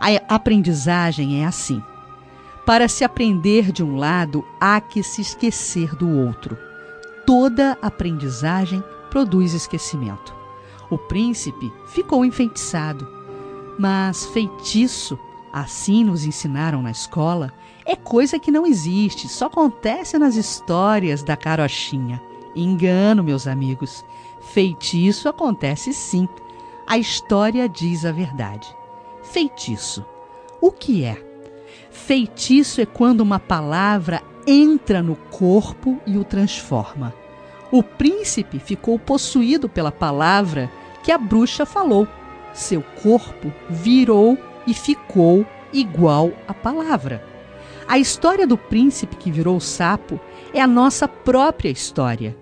[0.00, 1.82] A aprendizagem é assim.
[2.64, 6.56] Para se aprender de um lado, há que se esquecer do outro.
[7.26, 8.82] Toda aprendizagem
[9.16, 10.34] produz esquecimento.
[10.90, 13.08] O príncipe ficou enfeitiçado,
[13.78, 15.18] mas feitiço,
[15.50, 17.50] assim nos ensinaram na escola,
[17.86, 22.20] é coisa que não existe, só acontece nas histórias da carochinha.
[22.54, 24.04] Engano, meus amigos.
[24.52, 26.28] Feitiço acontece sim.
[26.86, 28.68] A história diz a verdade.
[29.22, 30.04] Feitiço.
[30.60, 31.24] O que é?
[31.90, 37.14] Feitiço é quando uma palavra entra no corpo e o transforma.
[37.70, 40.70] O príncipe ficou possuído pela palavra
[41.02, 42.06] que a bruxa falou.
[42.52, 47.24] Seu corpo virou e ficou igual à palavra.
[47.88, 50.18] A história do príncipe que virou sapo
[50.52, 52.36] é a nossa própria história.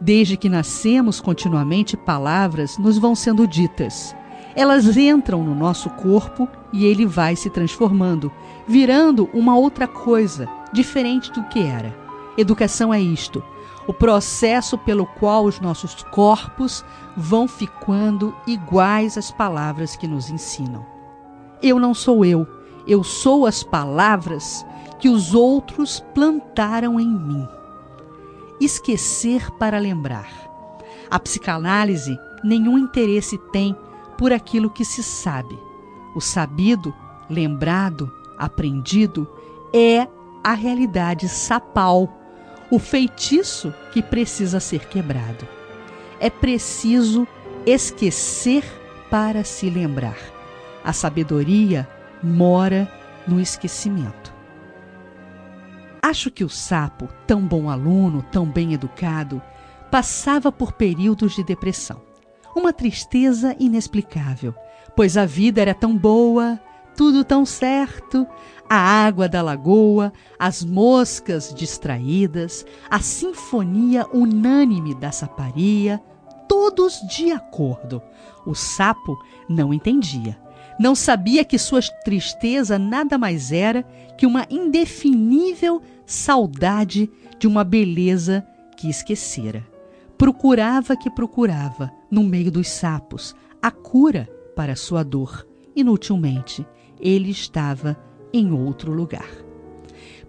[0.00, 4.14] Desde que nascemos, continuamente palavras nos vão sendo ditas.
[4.54, 8.32] Elas entram no nosso corpo e ele vai se transformando,
[8.66, 11.96] virando uma outra coisa, diferente do que era.
[12.36, 13.42] Educação é isto:
[13.90, 16.84] o processo pelo qual os nossos corpos
[17.16, 20.86] vão ficando iguais às palavras que nos ensinam.
[21.60, 22.46] Eu não sou eu,
[22.86, 24.64] eu sou as palavras
[25.00, 27.48] que os outros plantaram em mim.
[28.60, 30.30] Esquecer para lembrar.
[31.10, 33.76] A psicanálise nenhum interesse tem
[34.16, 35.58] por aquilo que se sabe.
[36.14, 36.94] O sabido,
[37.28, 39.28] lembrado, aprendido
[39.74, 40.06] é
[40.44, 42.08] a realidade sapal,
[42.70, 45.46] o feitiço que precisa ser quebrado.
[46.18, 47.26] É preciso
[47.66, 48.64] esquecer
[49.10, 50.18] para se lembrar.
[50.84, 51.88] A sabedoria
[52.22, 52.90] mora
[53.26, 54.32] no esquecimento.
[56.02, 59.42] Acho que o sapo, tão bom aluno, tão bem educado,
[59.90, 62.10] passava por períodos de depressão
[62.54, 64.54] uma tristeza inexplicável,
[64.96, 66.58] pois a vida era tão boa,
[66.96, 68.26] tudo tão certo,
[68.72, 76.00] a água da lagoa, as moscas distraídas, a sinfonia unânime da saparia,
[76.48, 78.00] todos de acordo.
[78.46, 80.38] O sapo não entendia.
[80.78, 83.82] Não sabia que sua tristeza nada mais era
[84.16, 89.66] que uma indefinível saudade de uma beleza que esquecera.
[90.16, 95.44] Procurava que procurava, no meio dos sapos, a cura para sua dor.
[95.74, 96.64] Inutilmente,
[97.00, 97.96] ele estava
[98.32, 99.28] em outro lugar.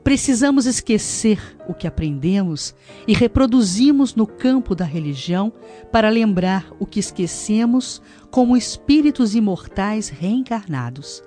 [0.04, 2.74] Precisamos esquecer o que aprendemos
[3.08, 5.54] e reproduzimos no campo da religião
[5.92, 11.22] para lembrar o que esquecemos como espíritos imortais reencarnados.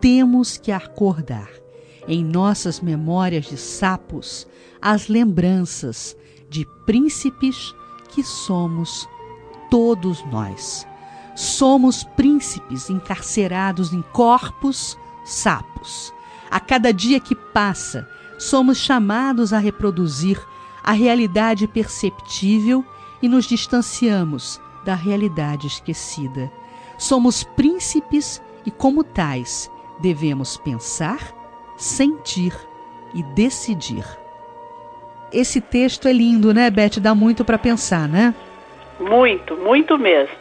[0.00, 1.48] Temos que acordar
[2.08, 4.48] em nossas memórias de sapos
[4.82, 6.16] as lembranças
[6.50, 7.72] de príncipes
[8.08, 9.08] que somos
[9.70, 10.86] todos nós.
[11.36, 16.12] Somos príncipes encarcerados em corpos sapos.
[16.50, 20.40] A cada dia que passa, somos chamados a reproduzir
[20.82, 22.84] a realidade perceptível
[23.20, 26.50] e nos distanciamos da realidade esquecida.
[26.96, 31.18] Somos príncipes e, como tais, devemos pensar,
[31.76, 32.54] sentir
[33.12, 34.04] e decidir.
[35.32, 37.00] Esse texto é lindo, né, Beth?
[37.00, 38.34] Dá muito para pensar, né?
[38.98, 40.34] Muito, muito mesmo.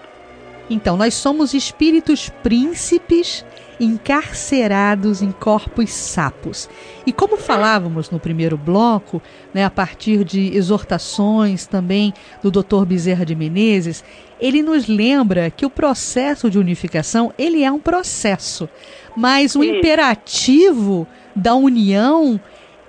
[0.70, 3.46] Então, nós somos espíritos príncipes
[3.80, 6.70] encarcerados em corpos sapos.
[7.06, 9.22] E como falávamos no primeiro bloco,
[9.54, 12.86] né, a partir de exortações também do Dr.
[12.86, 14.04] Bezerra de Menezes,
[14.40, 18.70] ele nos lembra que o processo de unificação, ele é um processo,
[19.16, 22.40] mas o imperativo da união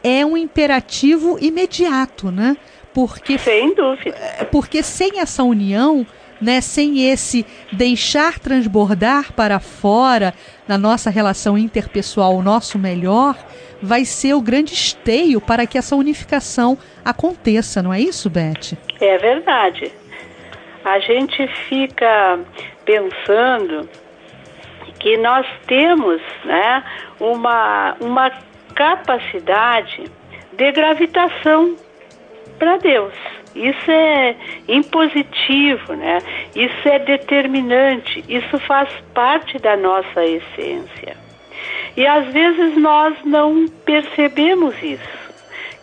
[0.03, 2.57] é um imperativo imediato, né?
[2.92, 4.16] Porque, Sem dúvida.
[4.16, 6.07] É, porque sem essa união,
[6.40, 10.35] né, sem esse deixar transbordar para fora
[10.68, 13.35] na nossa relação interpessoal o nosso melhor,
[13.83, 18.76] vai ser o grande esteio para que essa unificação aconteça, não é isso, Beth?
[19.00, 19.90] É verdade.
[20.85, 22.38] A gente fica
[22.85, 23.88] pensando
[25.00, 26.85] que nós temos né,
[27.20, 28.31] uma, uma
[28.74, 30.04] capacidade
[30.52, 31.76] de gravitação
[32.59, 33.14] para Deus.
[33.59, 34.37] Isso é
[34.68, 36.18] impositivo, né?
[36.55, 41.16] Isso é determinante, isso faz parte da nossa essência.
[41.97, 45.33] E às vezes nós não percebemos isso,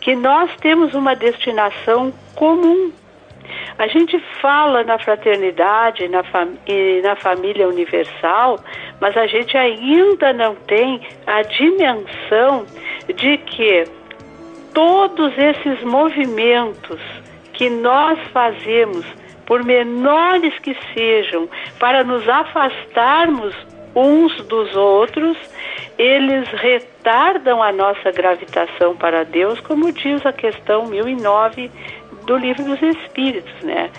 [0.00, 2.90] que nós temos uma destinação comum.
[3.78, 6.22] A gente fala na fraternidade na
[6.66, 8.58] e na família universal,
[8.98, 12.64] mas a gente ainda não tem a dimensão
[13.14, 13.84] de que
[14.72, 17.00] todos esses movimentos
[17.56, 19.04] que nós fazemos
[19.46, 21.48] por menores que sejam,
[21.78, 23.54] para nos afastarmos
[23.94, 25.38] uns dos outros,
[25.96, 31.70] eles retardam a nossa gravitação para Deus, como diz a questão 1009
[32.26, 33.90] do Livro dos Espíritos, né?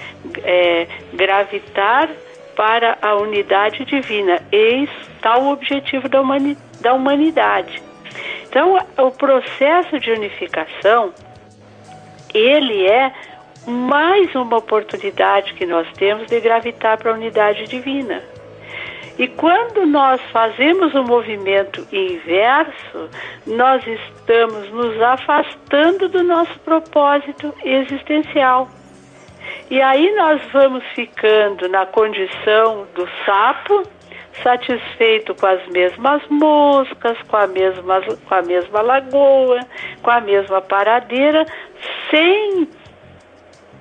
[0.43, 2.09] É, gravitar
[2.55, 4.39] para a unidade divina.
[4.51, 4.89] Eis
[5.21, 7.81] tal o objetivo da, humani da humanidade.
[8.43, 11.13] Então, o processo de unificação,
[12.33, 13.11] ele é
[13.67, 18.23] mais uma oportunidade que nós temos de gravitar para a unidade divina.
[19.19, 23.09] E quando nós fazemos o um movimento inverso,
[23.45, 28.69] nós estamos nos afastando do nosso propósito existencial.
[29.69, 33.83] E aí nós vamos ficando na condição do sapo,
[34.43, 39.59] satisfeito com as mesmas moscas, com a mesma, com a mesma lagoa,
[40.01, 41.45] com a mesma paradeira,
[42.11, 42.67] sem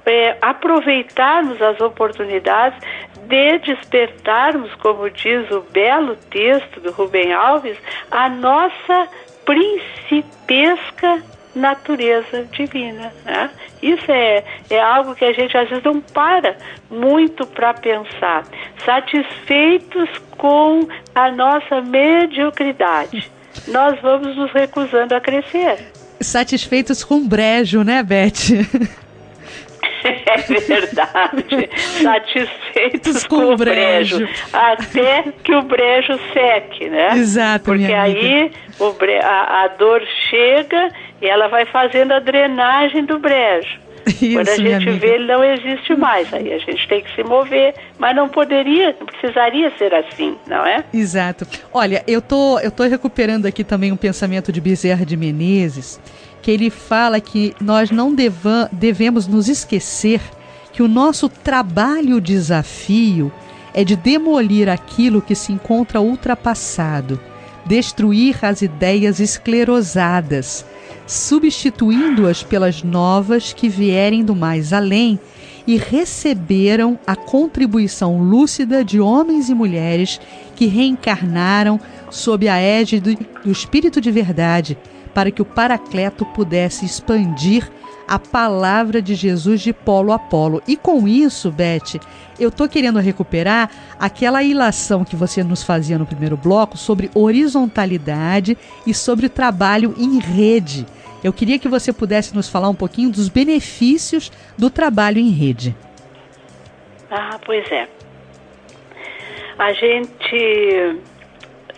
[0.07, 2.79] é, aproveitarmos as oportunidades
[3.27, 7.77] de despertarmos, como diz o belo texto do Rubem Alves,
[8.11, 9.09] a nossa
[9.45, 11.23] principesca
[11.55, 13.13] natureza divina.
[13.25, 13.51] Né?
[13.83, 16.57] Isso é, é algo que a gente às vezes não para
[16.91, 18.45] muito para pensar.
[18.85, 23.31] Satisfeitos com a nossa mediocridade,
[23.67, 25.93] nós vamos nos recusando a crescer.
[26.21, 28.97] Satisfeitos com brejo, né, Beth?
[30.27, 31.71] É verdade.
[32.03, 34.19] Satisfeitos com, com o brejo.
[34.19, 34.33] brejo.
[34.53, 37.17] Até que o brejo seque, né?
[37.17, 38.51] Exato, Porque aí
[38.99, 39.19] bre...
[39.19, 40.91] a, a dor chega
[41.21, 43.87] e ela vai fazendo a drenagem do brejo.
[44.07, 46.33] Isso, Quando a gente vê, ele não existe mais.
[46.33, 50.65] Aí a gente tem que se mover, mas não poderia, não precisaria ser assim, não
[50.65, 50.85] é?
[50.95, 51.47] Exato.
[51.73, 56.01] Olha, eu tô, eu tô recuperando aqui também um pensamento de Bezerra de Menezes,
[56.47, 58.15] que ele fala que nós não
[58.71, 60.21] devemos nos esquecer
[60.73, 63.33] que o nosso trabalho desafio
[63.75, 67.19] é de demolir aquilo que se encontra ultrapassado,
[67.65, 70.65] destruir as ideias esclerosadas,
[71.05, 75.19] substituindo-as pelas novas que vierem do mais além
[75.67, 80.21] e receberam a contribuição lúcida de homens e mulheres
[80.55, 84.79] que reencarnaram sob a égide do Espírito de Verdade
[85.17, 87.67] para que o Paracleto pudesse expandir
[88.07, 90.63] a palavra de Jesus de polo a polo.
[90.69, 91.99] E com isso, Beth,
[92.39, 98.59] eu estou querendo recuperar aquela ilação que você nos fazia no primeiro bloco sobre horizontalidade
[98.87, 100.85] e sobre trabalho em rede.
[101.25, 105.75] Eu queria que você pudesse nos falar um pouquinho dos benefícios do trabalho em rede.
[107.11, 107.89] Ah, pois é.
[109.59, 111.01] A gente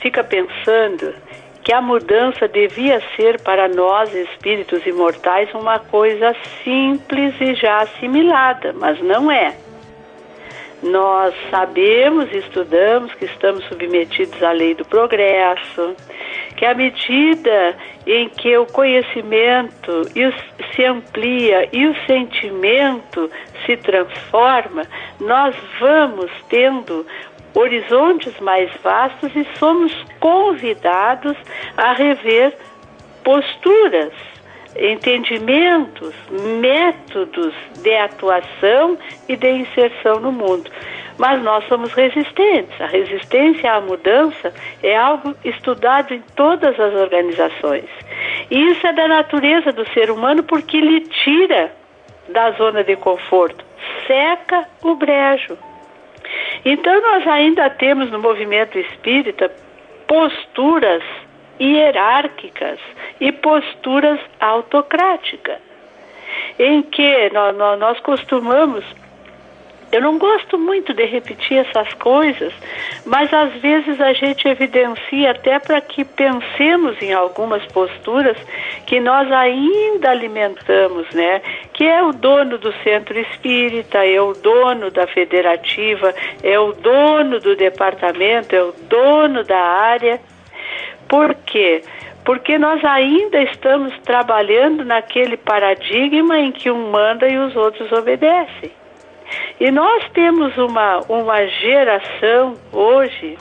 [0.01, 1.15] fica pensando
[1.69, 8.73] que a mudança devia ser para nós, espíritos imortais, uma coisa simples e já assimilada,
[8.73, 9.55] mas não é.
[10.83, 15.95] Nós sabemos, estudamos que estamos submetidos à lei do progresso,
[16.57, 20.05] que à medida em que o conhecimento
[20.75, 23.31] se amplia e o sentimento
[23.67, 24.85] se transforma,
[25.21, 27.05] nós vamos tendo
[27.55, 31.37] horizontes mais vastos e somos convidados
[31.77, 32.57] a rever
[33.25, 34.13] posturas,
[34.77, 36.15] entendimentos,
[36.61, 38.97] métodos de atuação
[39.29, 40.71] e de inserção no mundo.
[41.19, 42.81] Mas nós somos resistentes.
[42.81, 47.87] A resistência à mudança é algo estudado em todas as organizações.
[48.51, 51.73] E isso é da natureza do ser humano porque lhe tira
[52.29, 53.65] da zona de conforto,
[54.07, 55.59] seca o brejo.
[56.65, 59.51] Então, nós ainda temos no movimento espírita
[60.07, 61.03] posturas
[61.61, 62.79] hierárquicas
[63.21, 65.59] e posturas autocráticas,
[66.59, 68.85] em que nós, nós costumamos
[69.91, 72.53] eu não gosto muito de repetir essas coisas,
[73.07, 78.37] mas às vezes a gente evidencia até para que pensemos em algumas posturas
[78.87, 81.41] que nós ainda alimentamos, né?
[81.73, 87.41] Que é o dono do centro espírita, é o dono da federativa, é o dono
[87.41, 90.21] do departamento, é o dono da área.
[91.09, 91.83] Por quê?
[92.27, 98.78] Porque nós ainda estamos trabalhando naquele paradigma em que um manda e os outros obedecem.
[99.61, 103.37] E nós temos uma, uma geração hoje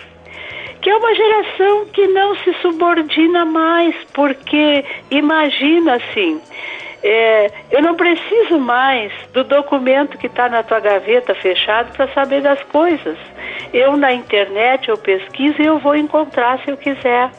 [0.81, 6.39] que é uma geração que não se subordina mais, porque imagina assim,
[7.03, 12.41] é, eu não preciso mais do documento que está na tua gaveta fechado para saber
[12.41, 13.17] das coisas.
[13.73, 17.31] Eu na internet eu pesquiso e eu vou encontrar se eu quiser.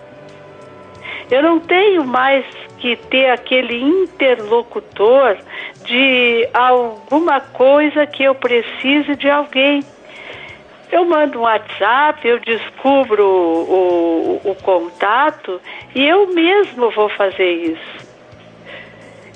[1.31, 2.45] Eu não tenho mais
[2.79, 5.37] que ter aquele interlocutor
[5.85, 9.83] de alguma coisa que eu precise de alguém.
[10.91, 15.61] Eu mando um WhatsApp, eu descubro o, o, o contato
[15.95, 18.09] e eu mesmo vou fazer isso.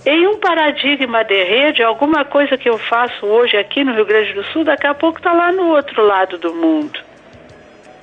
[0.05, 4.33] Em um paradigma de rede, alguma coisa que eu faço hoje aqui no Rio Grande
[4.33, 6.99] do Sul, daqui a pouco está lá no outro lado do mundo.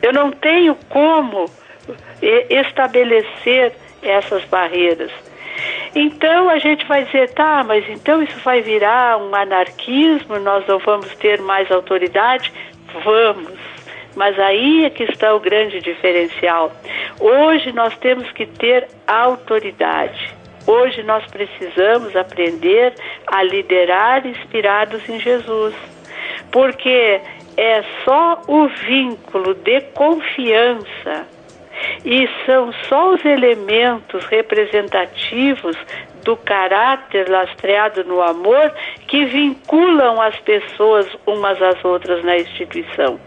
[0.01, 1.45] Eu não tenho como
[2.21, 5.11] estabelecer essas barreiras.
[5.95, 10.79] Então a gente vai dizer, tá, mas então isso vai virar um anarquismo, nós não
[10.79, 12.51] vamos ter mais autoridade?
[13.03, 13.57] Vamos.
[14.15, 16.71] Mas aí é que está o grande diferencial.
[17.19, 20.33] Hoje nós temos que ter autoridade.
[20.67, 22.93] Hoje nós precisamos aprender
[23.27, 25.73] a liderar inspirados em Jesus.
[26.51, 27.21] Porque
[27.57, 31.27] é só o vínculo de confiança
[32.05, 35.75] e são só os elementos representativos
[36.23, 38.73] do caráter lastreado no amor
[39.07, 43.19] que vinculam as pessoas umas às outras na instituição.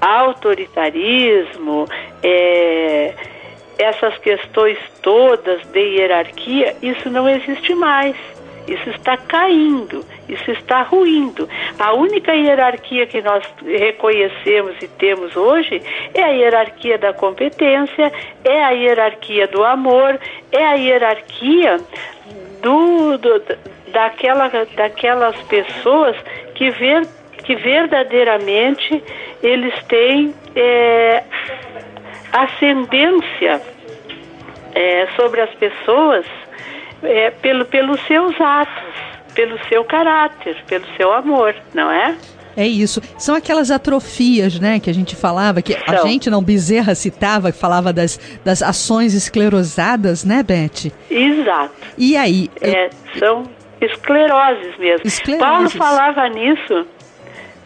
[0.00, 1.86] Autoritarismo,
[2.22, 3.14] é,
[3.78, 8.16] essas questões todas de hierarquia, isso não existe mais.
[8.68, 11.48] Isso está caindo, isso está ruindo.
[11.78, 18.12] A única hierarquia que nós reconhecemos e temos hoje é a hierarquia da competência,
[18.44, 20.20] é a hierarquia do amor,
[20.52, 21.78] é a hierarquia
[22.60, 23.42] do, do
[23.92, 26.16] daquela, daquelas pessoas
[26.54, 27.06] que, ver,
[27.44, 29.02] que verdadeiramente
[29.42, 31.24] eles têm é,
[32.32, 33.62] ascendência
[34.74, 36.26] é, sobre as pessoas
[37.02, 38.94] é, pelo, pelos seus atos,
[39.34, 42.16] pelo seu caráter, pelo seu amor, não é?
[42.56, 43.00] É isso.
[43.16, 47.58] São aquelas atrofias, né, que a gente falava, que a gente não Bezerra citava, que
[47.58, 50.90] falava das, das ações esclerosadas, né, Beth?
[51.08, 51.72] Exato.
[51.96, 52.50] E aí?
[52.60, 53.44] É, são
[53.80, 55.06] escleroses mesmo.
[55.06, 55.38] Escleroses.
[55.46, 56.84] Paulo falava nisso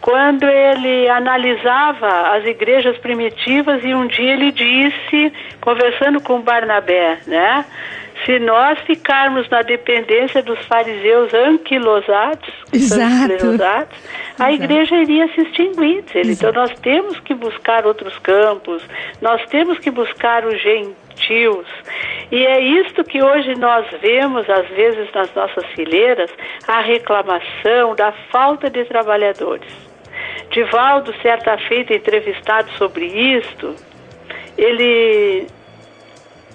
[0.03, 7.65] quando ele analisava as igrejas primitivas e um dia ele disse, conversando com Barnabé, né?
[8.25, 13.33] Se nós ficarmos na dependência dos fariseus anquilosados, Exato.
[14.39, 16.03] a igreja iria se extinguir.
[16.15, 18.83] Então nós temos que buscar outros campos,
[19.21, 21.67] nós temos que buscar os gentios.
[22.31, 26.31] E é isto que hoje nós vemos, às vezes, nas nossas fileiras,
[26.67, 29.71] a reclamação da falta de trabalhadores.
[30.49, 33.75] Divaldo, certa feita, entrevistado sobre isto,
[34.57, 35.47] ele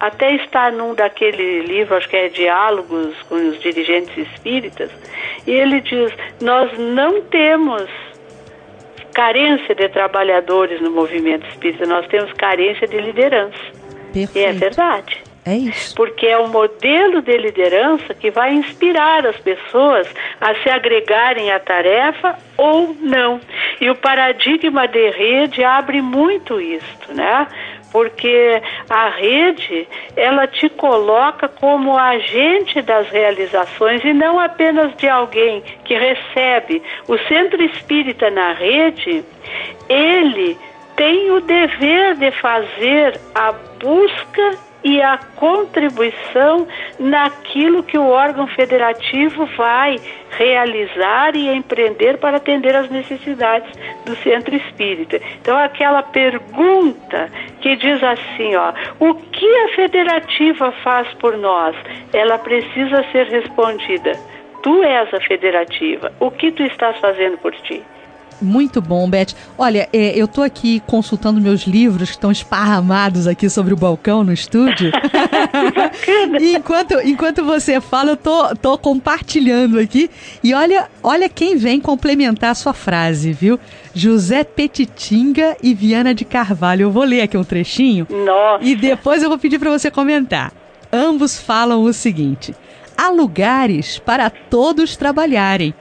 [0.01, 4.91] até está num daquele livro, acho que é Diálogos com os Dirigentes Espíritas,
[5.47, 7.89] e ele diz: Nós não temos
[9.13, 13.59] carência de trabalhadores no movimento espírita, nós temos carência de liderança.
[14.13, 14.39] Perfeito.
[14.39, 15.29] E é verdade.
[15.45, 15.95] É isso.
[15.95, 20.07] Porque é o modelo de liderança que vai inspirar as pessoas
[20.39, 23.41] a se agregarem à tarefa ou não.
[23.81, 27.47] E o paradigma de rede abre muito isto, né?
[27.91, 35.63] Porque a rede ela te coloca como agente das realizações e não apenas de alguém
[35.85, 36.83] que recebe.
[37.07, 39.25] O centro espírita na rede,
[39.89, 40.57] ele
[40.97, 46.67] tem o dever de fazer a busca e a contribuição
[46.99, 53.71] naquilo que o órgão federativo vai realizar e empreender para atender às necessidades
[54.05, 55.21] do centro espírita.
[55.41, 57.31] Então, aquela pergunta
[57.61, 61.77] que diz assim, ó, o que a federativa faz por nós?
[62.13, 64.13] Ela precisa ser respondida.
[64.63, 66.13] Tu és a federativa.
[66.21, 67.83] O que tu estás fazendo por ti?
[68.41, 69.35] Muito bom, Beth.
[69.57, 74.23] Olha, é, eu estou aqui consultando meus livros que estão esparramados aqui sobre o balcão
[74.23, 74.93] no estúdio.
[76.41, 80.11] e enquanto, enquanto você fala, eu tô, tô compartilhando aqui.
[80.43, 83.59] E olha, olha quem vem complementar a sua frase, viu?
[83.93, 86.83] José Petitinga e Viana de Carvalho.
[86.83, 88.07] Eu vou ler aqui um trechinho.
[88.09, 88.65] Nossa.
[88.65, 90.53] E depois eu vou pedir para você comentar.
[90.93, 92.55] Ambos falam o seguinte:
[92.97, 95.75] há lugares para todos trabalharem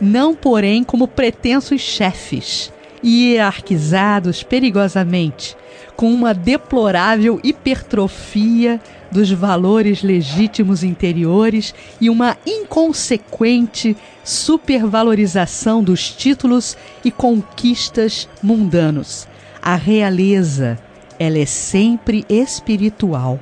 [0.00, 2.72] não porém como pretensos chefes,
[3.04, 5.56] hierarquizados perigosamente,
[5.96, 8.80] com uma deplorável hipertrofia
[9.10, 19.26] dos valores legítimos interiores e uma inconsequente supervalorização dos títulos e conquistas mundanos.
[19.60, 20.78] A realeza,
[21.18, 23.38] ela é sempre espiritual.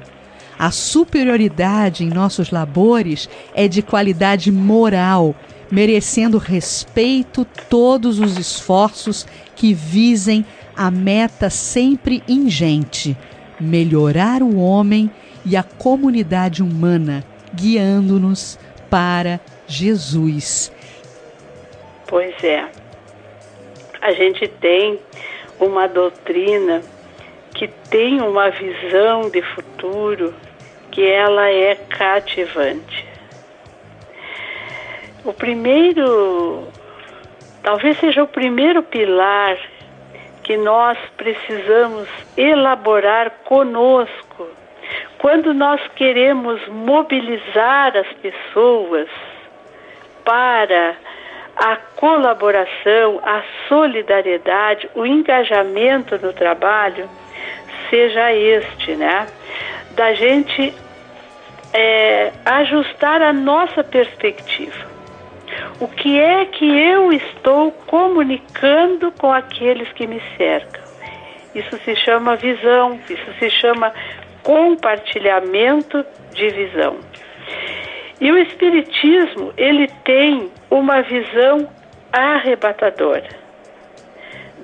[0.59, 5.37] A superioridade em nossos labores é de qualidade moral
[5.71, 10.45] merecendo respeito todos os esforços que visem
[10.77, 13.17] a meta sempre ingente:
[13.61, 15.11] melhorar o homem
[15.45, 18.59] e a comunidade humana, guiando-nos
[18.89, 20.73] para Jesus.
[22.07, 22.67] Pois é.
[24.01, 24.99] A gente tem
[25.59, 26.81] uma doutrina
[27.55, 30.33] que tem uma visão de futuro
[30.93, 33.08] que ela é cativante.
[35.25, 36.69] O primeiro,
[37.63, 39.59] talvez seja o primeiro pilar
[40.43, 44.49] que nós precisamos elaborar conosco
[45.19, 49.09] quando nós queremos mobilizar as pessoas
[50.25, 50.97] para
[51.57, 57.09] a colaboração, a solidariedade, o engajamento no trabalho
[57.91, 59.27] seja este, né?
[59.91, 60.73] Da gente
[61.73, 64.98] é, ajustar a nossa perspectiva.
[65.81, 70.83] O que é que eu estou comunicando com aqueles que me cercam?
[71.55, 73.93] Isso se chama visão, isso se chama
[74.43, 76.97] compartilhamento de visão.
[78.21, 81.69] E o Espiritismo, ele tem uma visão
[82.13, 83.29] arrebatadora.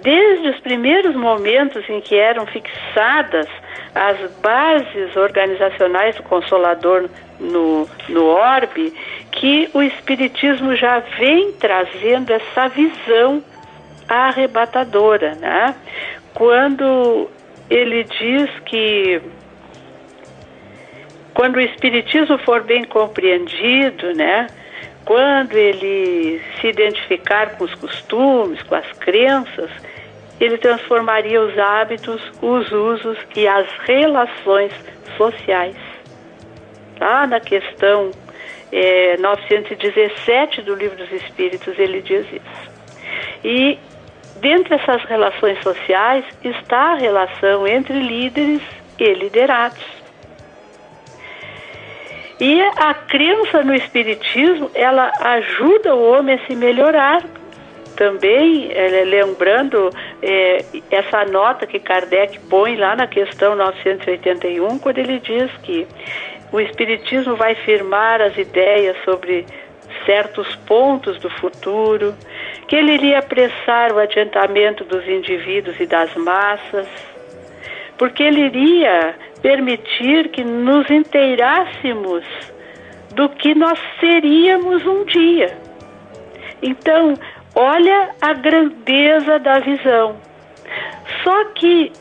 [0.02, 3.46] Desde os primeiros momentos em que eram fixadas
[3.94, 7.08] as bases organizacionais do Consolador
[7.40, 8.92] no, no orbe,
[9.32, 13.42] que o Espiritismo já vem trazendo essa visão
[14.08, 15.74] arrebatadora, né?
[16.34, 17.28] Quando
[17.70, 19.20] ele diz que
[21.32, 24.46] quando o espiritismo for bem compreendido, né,
[25.04, 29.70] quando ele se identificar com os costumes, com as crenças,
[30.40, 34.72] ele transformaria os hábitos, os usos e as relações
[35.16, 35.76] sociais.
[37.00, 38.10] Lá na questão
[38.72, 42.70] é, 917 do Livro dos Espíritos, ele diz isso.
[43.44, 43.78] E
[44.40, 48.62] dentre essas relações sociais está a relação entre líderes
[48.98, 50.04] e liderados.
[52.40, 57.22] E a crença no Espiritismo, ela ajuda o homem a se melhorar.
[57.96, 59.88] Também, é, lembrando
[60.20, 65.86] é, essa nota que Kardec põe lá na questão 981, quando ele diz que
[66.52, 69.46] o Espiritismo vai firmar as ideias sobre
[70.04, 72.14] certos pontos do futuro,
[72.68, 76.86] que ele iria apressar o adiantamento dos indivíduos e das massas,
[77.98, 82.24] porque ele iria permitir que nos inteirássemos
[83.14, 85.56] do que nós seríamos um dia.
[86.62, 87.14] Então,
[87.54, 90.16] olha a grandeza da visão.
[91.22, 91.92] Só que,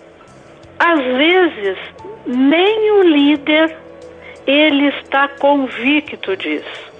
[0.79, 1.77] às vezes,
[2.25, 3.75] nem o líder
[4.45, 6.93] ele está convicto disso.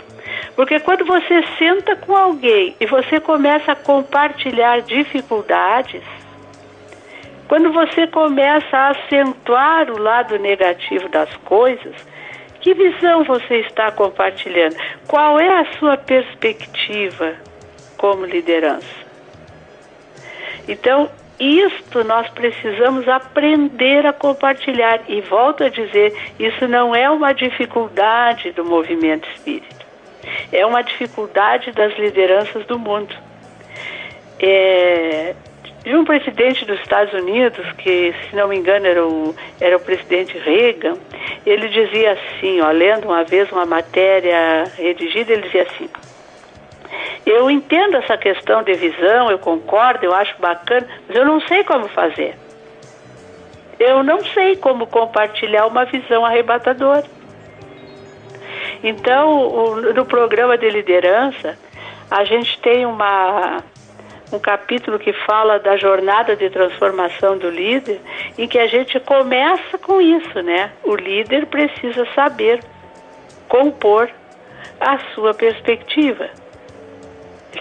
[0.56, 6.04] Porque quando você senta com alguém e você começa a compartilhar dificuldades,
[7.48, 11.96] quando você começa a acentuar o lado negativo das coisas,
[12.62, 14.76] que visão você está compartilhando?
[15.08, 17.34] Qual é a sua perspectiva
[17.98, 19.04] como liderança?
[20.68, 25.02] Então, isto nós precisamos aprender a compartilhar.
[25.08, 29.86] E volto a dizer, isso não é uma dificuldade do movimento espírita,
[30.52, 33.16] é uma dificuldade das lideranças do mundo.
[34.40, 35.36] É,
[35.84, 39.80] de um presidente dos Estados Unidos, que se não me engano era o, era o
[39.80, 40.96] presidente Reagan,
[41.46, 45.90] ele dizia assim, ó, lendo uma vez uma matéria redigida, ele dizia assim,
[47.26, 51.64] eu entendo essa questão de visão, eu concordo, eu acho bacana, mas eu não sei
[51.64, 52.36] como fazer.
[53.80, 57.06] Eu não sei como compartilhar uma visão arrebatadora.
[58.84, 61.58] Então, no programa de liderança,
[62.10, 63.64] a gente tem uma
[64.32, 68.02] um capítulo que fala da jornada de transformação do líder,
[68.36, 70.72] em que a gente começa com isso, né?
[70.84, 72.64] O líder precisa saber
[73.48, 74.10] compor
[74.80, 76.30] a sua perspectiva.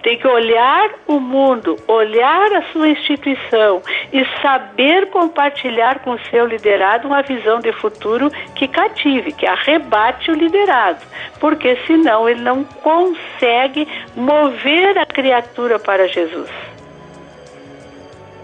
[0.02, 3.82] Tem que olhar o mundo, olhar a sua instituição
[4.12, 10.30] e saber compartilhar com o seu liderado uma visão de futuro que cative, que arrebate
[10.30, 11.04] o liderado,
[11.38, 13.86] porque senão ele não consegue
[14.16, 16.71] mover a criatura para Jesus.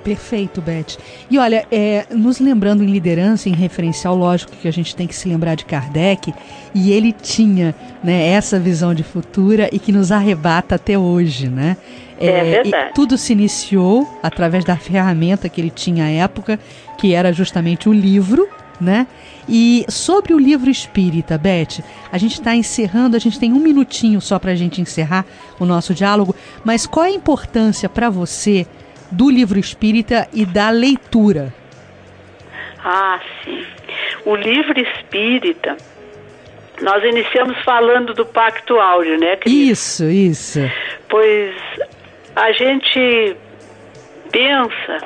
[0.09, 0.97] Perfeito, Beth.
[1.31, 5.15] E olha, é, nos lembrando em liderança, em referencial, lógico que a gente tem que
[5.15, 6.33] se lembrar de Kardec,
[6.75, 11.77] e ele tinha né, essa visão de futura e que nos arrebata até hoje, né?
[12.19, 16.59] É, é tudo se iniciou através da ferramenta que ele tinha à época,
[16.97, 18.49] que era justamente o livro,
[18.81, 19.07] né?
[19.47, 24.23] E sobre o livro espírita, Beth, a gente está encerrando, a gente tem um minutinho
[24.23, 25.27] só para a gente encerrar
[25.61, 26.35] o nosso diálogo,
[26.65, 28.67] mas qual é a importância para você
[29.11, 31.53] do livro espírita e da leitura.
[32.85, 33.65] Ah, sim.
[34.25, 35.77] O livro espírita,
[36.81, 39.53] Nós iniciamos falando do Pacto Áureo, né, Cris?
[39.53, 40.61] Isso, isso.
[41.09, 41.55] Pois
[42.37, 43.37] a gente
[44.31, 44.99] pensa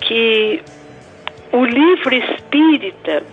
[0.00, 0.62] que
[1.52, 3.24] o livro espírita,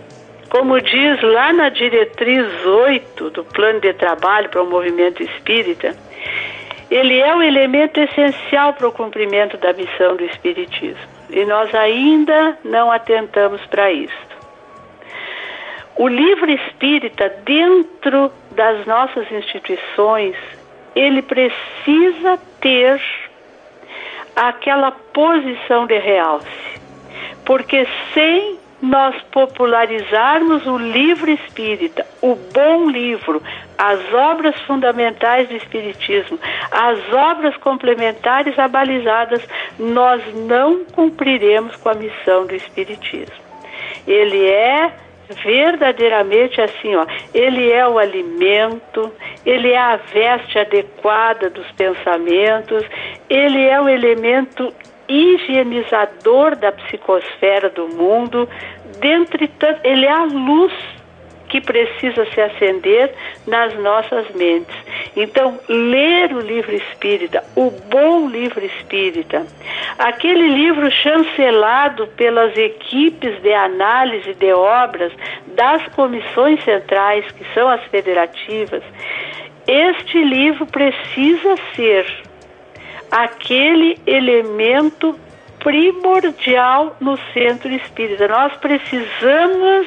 [0.48, 5.94] como diz lá na diretriz 8 do plano de trabalho para o movimento espírita,
[6.90, 11.16] ele é o elemento essencial para o cumprimento da missão do espiritismo.
[11.30, 14.26] E nós ainda não atentamos para isso.
[15.96, 20.36] O livro espírita, dentro das nossas instituições,
[20.94, 23.00] ele precisa ter
[24.36, 26.46] aquela posição de realce.
[27.44, 33.42] Porque sem nós popularizarmos o livro espírita, o bom livro,
[33.78, 36.38] as obras fundamentais do Espiritismo,
[36.70, 39.42] as obras complementares abalizadas,
[39.78, 43.46] nós não cumpriremos com a missão do Espiritismo.
[44.06, 44.92] Ele é
[45.42, 47.04] verdadeiramente assim, ó,
[47.34, 49.12] ele é o alimento,
[49.44, 52.84] ele é a veste adequada dos pensamentos,
[53.28, 54.72] ele é o elemento
[55.08, 58.48] higienizador da psicosfera do mundo,
[58.98, 59.50] dentre
[59.84, 60.72] ele é a luz
[61.48, 63.14] que precisa se acender
[63.46, 64.74] nas nossas mentes.
[65.16, 69.46] Então, ler o livro espírita, o bom livro espírita,
[69.98, 75.12] aquele livro chancelado pelas equipes de análise de obras
[75.54, 78.82] das comissões centrais, que são as federativas,
[79.66, 82.25] este livro precisa ser
[83.10, 85.18] aquele elemento
[85.58, 88.28] primordial no centro espírita.
[88.28, 89.86] Nós precisamos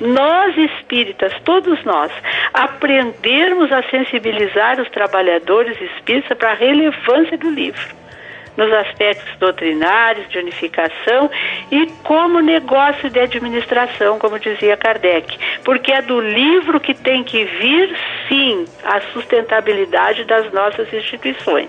[0.00, 2.10] nós espíritas, todos nós,
[2.52, 8.03] aprendermos a sensibilizar os trabalhadores espíritas para a relevância do livro
[8.56, 11.30] nos aspectos doutrinários, de unificação
[11.70, 15.38] e como negócio de administração, como dizia Kardec.
[15.64, 17.96] Porque é do livro que tem que vir,
[18.28, 21.68] sim, a sustentabilidade das nossas instituições.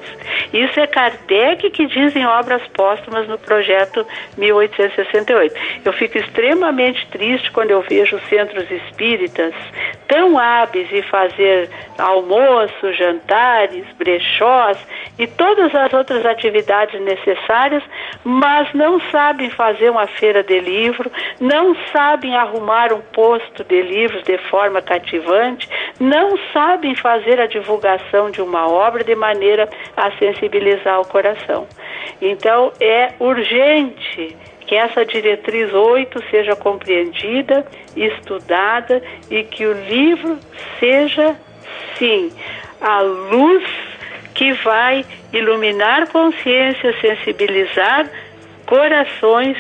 [0.54, 4.06] Isso é Kardec que diz em obras póstumas no projeto
[4.38, 5.56] 1868.
[5.84, 9.54] Eu fico extremamente triste quando eu vejo centros espíritas
[10.08, 14.78] tão hábeis em fazer almoço, jantares, brechós
[15.18, 17.84] e todas as outras atividades necessárias,
[18.24, 24.24] mas não sabem fazer uma feira de livro, não sabem arrumar um posto de livros
[24.24, 25.70] de forma cativante,
[26.00, 31.68] não sabem fazer a divulgação de uma obra de maneira a sensibilizar o coração.
[32.22, 37.66] Então é urgente que essa diretriz 8 seja compreendida,
[37.96, 40.40] estudada e que o livro
[40.80, 41.36] seja,
[41.98, 42.32] sim,
[42.82, 43.64] a luz
[44.36, 48.08] que vai iluminar consciência, sensibilizar
[48.66, 49.58] corações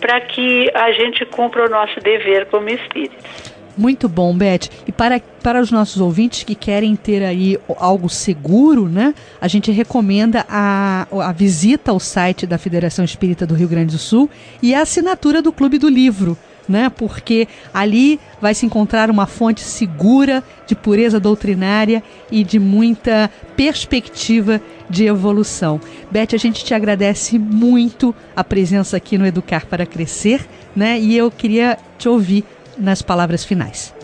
[0.00, 3.50] para que a gente cumpra o nosso dever como espíritos.
[3.76, 4.68] Muito bom, Beth.
[4.86, 9.14] E para, para os nossos ouvintes que querem ter aí algo seguro, né?
[9.40, 13.98] A gente recomenda a, a visita ao site da Federação Espírita do Rio Grande do
[13.98, 14.28] Sul
[14.62, 16.36] e a assinatura do Clube do Livro
[16.70, 16.90] né?
[16.96, 24.60] Porque ali vai se encontrar uma fonte segura de pureza doutrinária e de muita perspectiva
[24.88, 25.80] de evolução.
[26.10, 30.98] Beth, a gente te agradece muito a presença aqui no Educar para Crescer, né?
[30.98, 32.44] E eu queria te ouvir
[32.78, 33.94] nas palavras finais.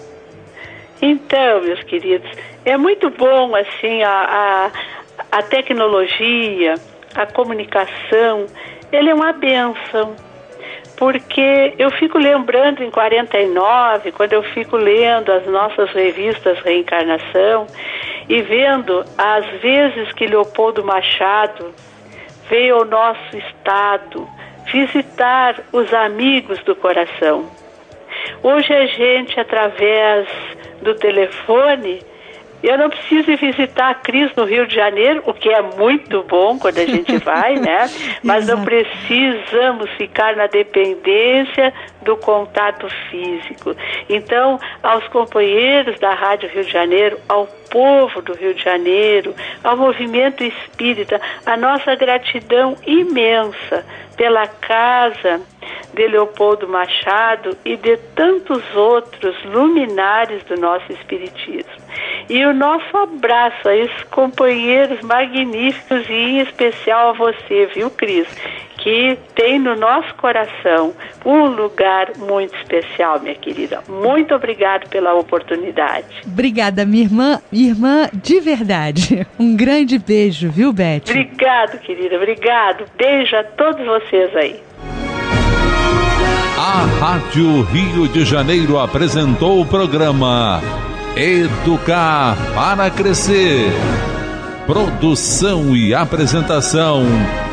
[1.01, 2.29] Então, meus queridos,
[2.65, 4.71] é muito bom assim a,
[5.31, 6.75] a, a tecnologia,
[7.15, 8.47] a comunicação,
[8.93, 10.15] ele é uma benção
[10.97, 17.67] porque eu fico lembrando em 49, quando eu fico lendo as nossas revistas Reencarnação
[18.29, 21.73] e vendo as vezes que Leopoldo Machado
[22.49, 24.27] veio ao nosso estado
[24.73, 27.51] visitar os amigos do coração.
[28.43, 30.27] Hoje a gente, através
[30.83, 32.03] do telefone,
[32.69, 36.59] eu não preciso visitar a Cris no Rio de Janeiro, o que é muito bom
[36.59, 37.89] quando a gente vai, né?
[38.23, 43.75] Mas não precisamos ficar na dependência do contato físico.
[44.09, 49.77] Então, aos companheiros da Rádio Rio de Janeiro, ao povo do Rio de Janeiro, ao
[49.77, 53.85] movimento espírita, a nossa gratidão imensa
[54.17, 55.41] pela casa
[55.95, 61.87] de Leopoldo Machado e de tantos outros luminares do nosso espiritismo.
[62.29, 68.27] E o nosso abraço a esses companheiros magníficos e em especial a você, viu, Cris?
[68.79, 70.93] Que tem no nosso coração
[71.25, 73.81] um lugar muito especial, minha querida.
[73.89, 76.07] Muito obrigado pela oportunidade.
[76.25, 79.27] Obrigada, minha irmã, irmã de verdade.
[79.39, 81.03] Um grande beijo, viu, Beth?
[81.11, 82.17] Obrigado, querida.
[82.17, 82.85] Obrigado.
[82.97, 84.61] Beijo a todos vocês aí.
[86.59, 90.63] A Rádio Rio de Janeiro apresentou o programa
[91.19, 93.73] Educar para Crescer.
[94.67, 97.05] Produção e apresentação: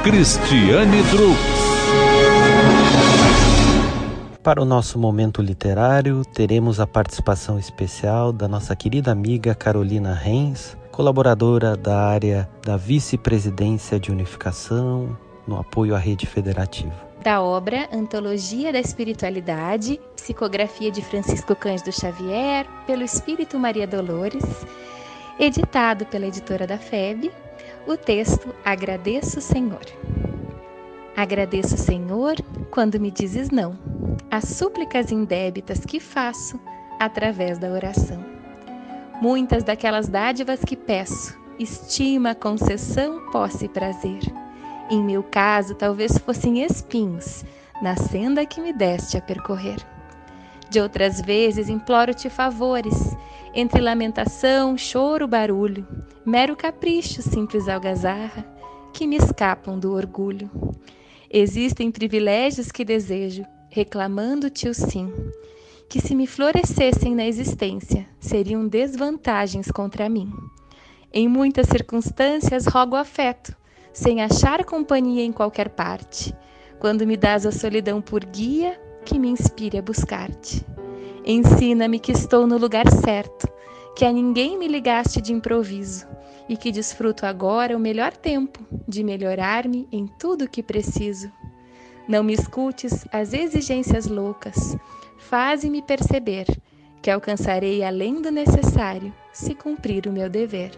[0.03, 1.39] Cristiane Drux.
[4.43, 10.75] Para o nosso momento literário, teremos a participação especial da nossa querida amiga Carolina Reis,
[10.91, 18.73] colaboradora da área da Vice-Presidência de Unificação no apoio à Rede Federativa da obra Antologia
[18.73, 24.43] da Espiritualidade, psicografia de Francisco Cândido Xavier, pelo Espírito Maria Dolores,
[25.39, 27.31] editado pela editora da FEB,
[27.87, 29.85] o texto Agradeço, Senhor.
[31.15, 32.35] Agradeço, Senhor,
[32.69, 33.79] quando me dizes não,
[34.29, 36.59] as súplicas indébitas que faço
[36.99, 38.23] através da oração.
[39.21, 44.42] Muitas daquelas dádivas que peço, estima, concessão, posse e prazer
[44.89, 47.45] em meu caso, talvez fossem espinhos
[47.81, 49.77] na senda que me deste a percorrer.
[50.69, 53.15] De outras vezes, imploro-te favores,
[53.53, 55.87] entre lamentação, choro, barulho,
[56.25, 58.45] mero capricho, simples algazarra,
[58.91, 60.49] que me escapam do orgulho.
[61.29, 65.11] Existem privilégios que desejo, reclamando-te o sim,
[65.89, 70.31] que se me florescessem na existência, seriam desvantagens contra mim.
[71.11, 73.55] Em muitas circunstâncias rogo afeto,
[73.93, 76.35] sem achar companhia em qualquer parte,
[76.79, 80.65] quando me dás a solidão por guia que me inspire a buscar-te.
[81.25, 83.47] Ensina-me que estou no lugar certo,
[83.95, 86.05] que a ninguém me ligaste de improviso
[86.49, 91.31] e que desfruto agora o melhor tempo de melhorar-me em tudo o que preciso.
[92.07, 94.75] Não me escutes as exigências loucas,
[95.19, 96.47] faze-me perceber
[97.01, 100.71] que alcançarei além do necessário se cumprir o meu dever.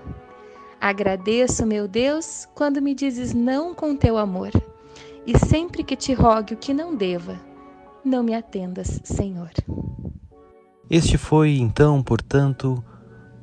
[0.80, 4.52] Agradeço, meu Deus, quando me dizes não com teu amor,
[5.26, 7.40] e sempre que te rogue o que não deva,
[8.04, 9.52] não me atendas, Senhor.
[10.90, 12.84] Este foi, então, portanto,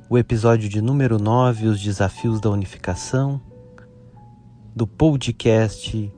[0.08, 3.40] o episódio de número 9, Os Desafios da Unificação,
[4.74, 6.12] do podcast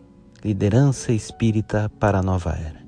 [0.44, 2.84] Liderança Espírita para a Nova Era.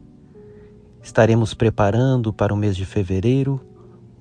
[1.02, 3.60] Estaremos preparando para o mês de fevereiro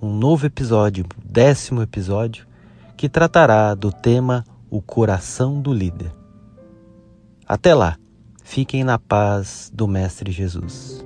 [0.01, 2.47] um novo episódio, décimo episódio,
[2.97, 6.13] que tratará do tema O Coração do Líder.
[7.47, 7.97] Até lá,
[8.43, 11.05] fiquem na paz do Mestre Jesus.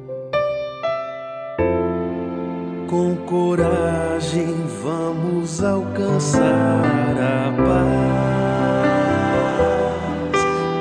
[2.87, 7.99] Com coragem vamos alcançar a paz,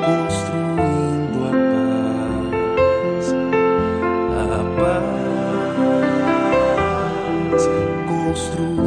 [0.06, 1.44] construindo
[4.40, 4.62] a
[7.50, 7.62] paz,
[8.06, 8.77] construindo.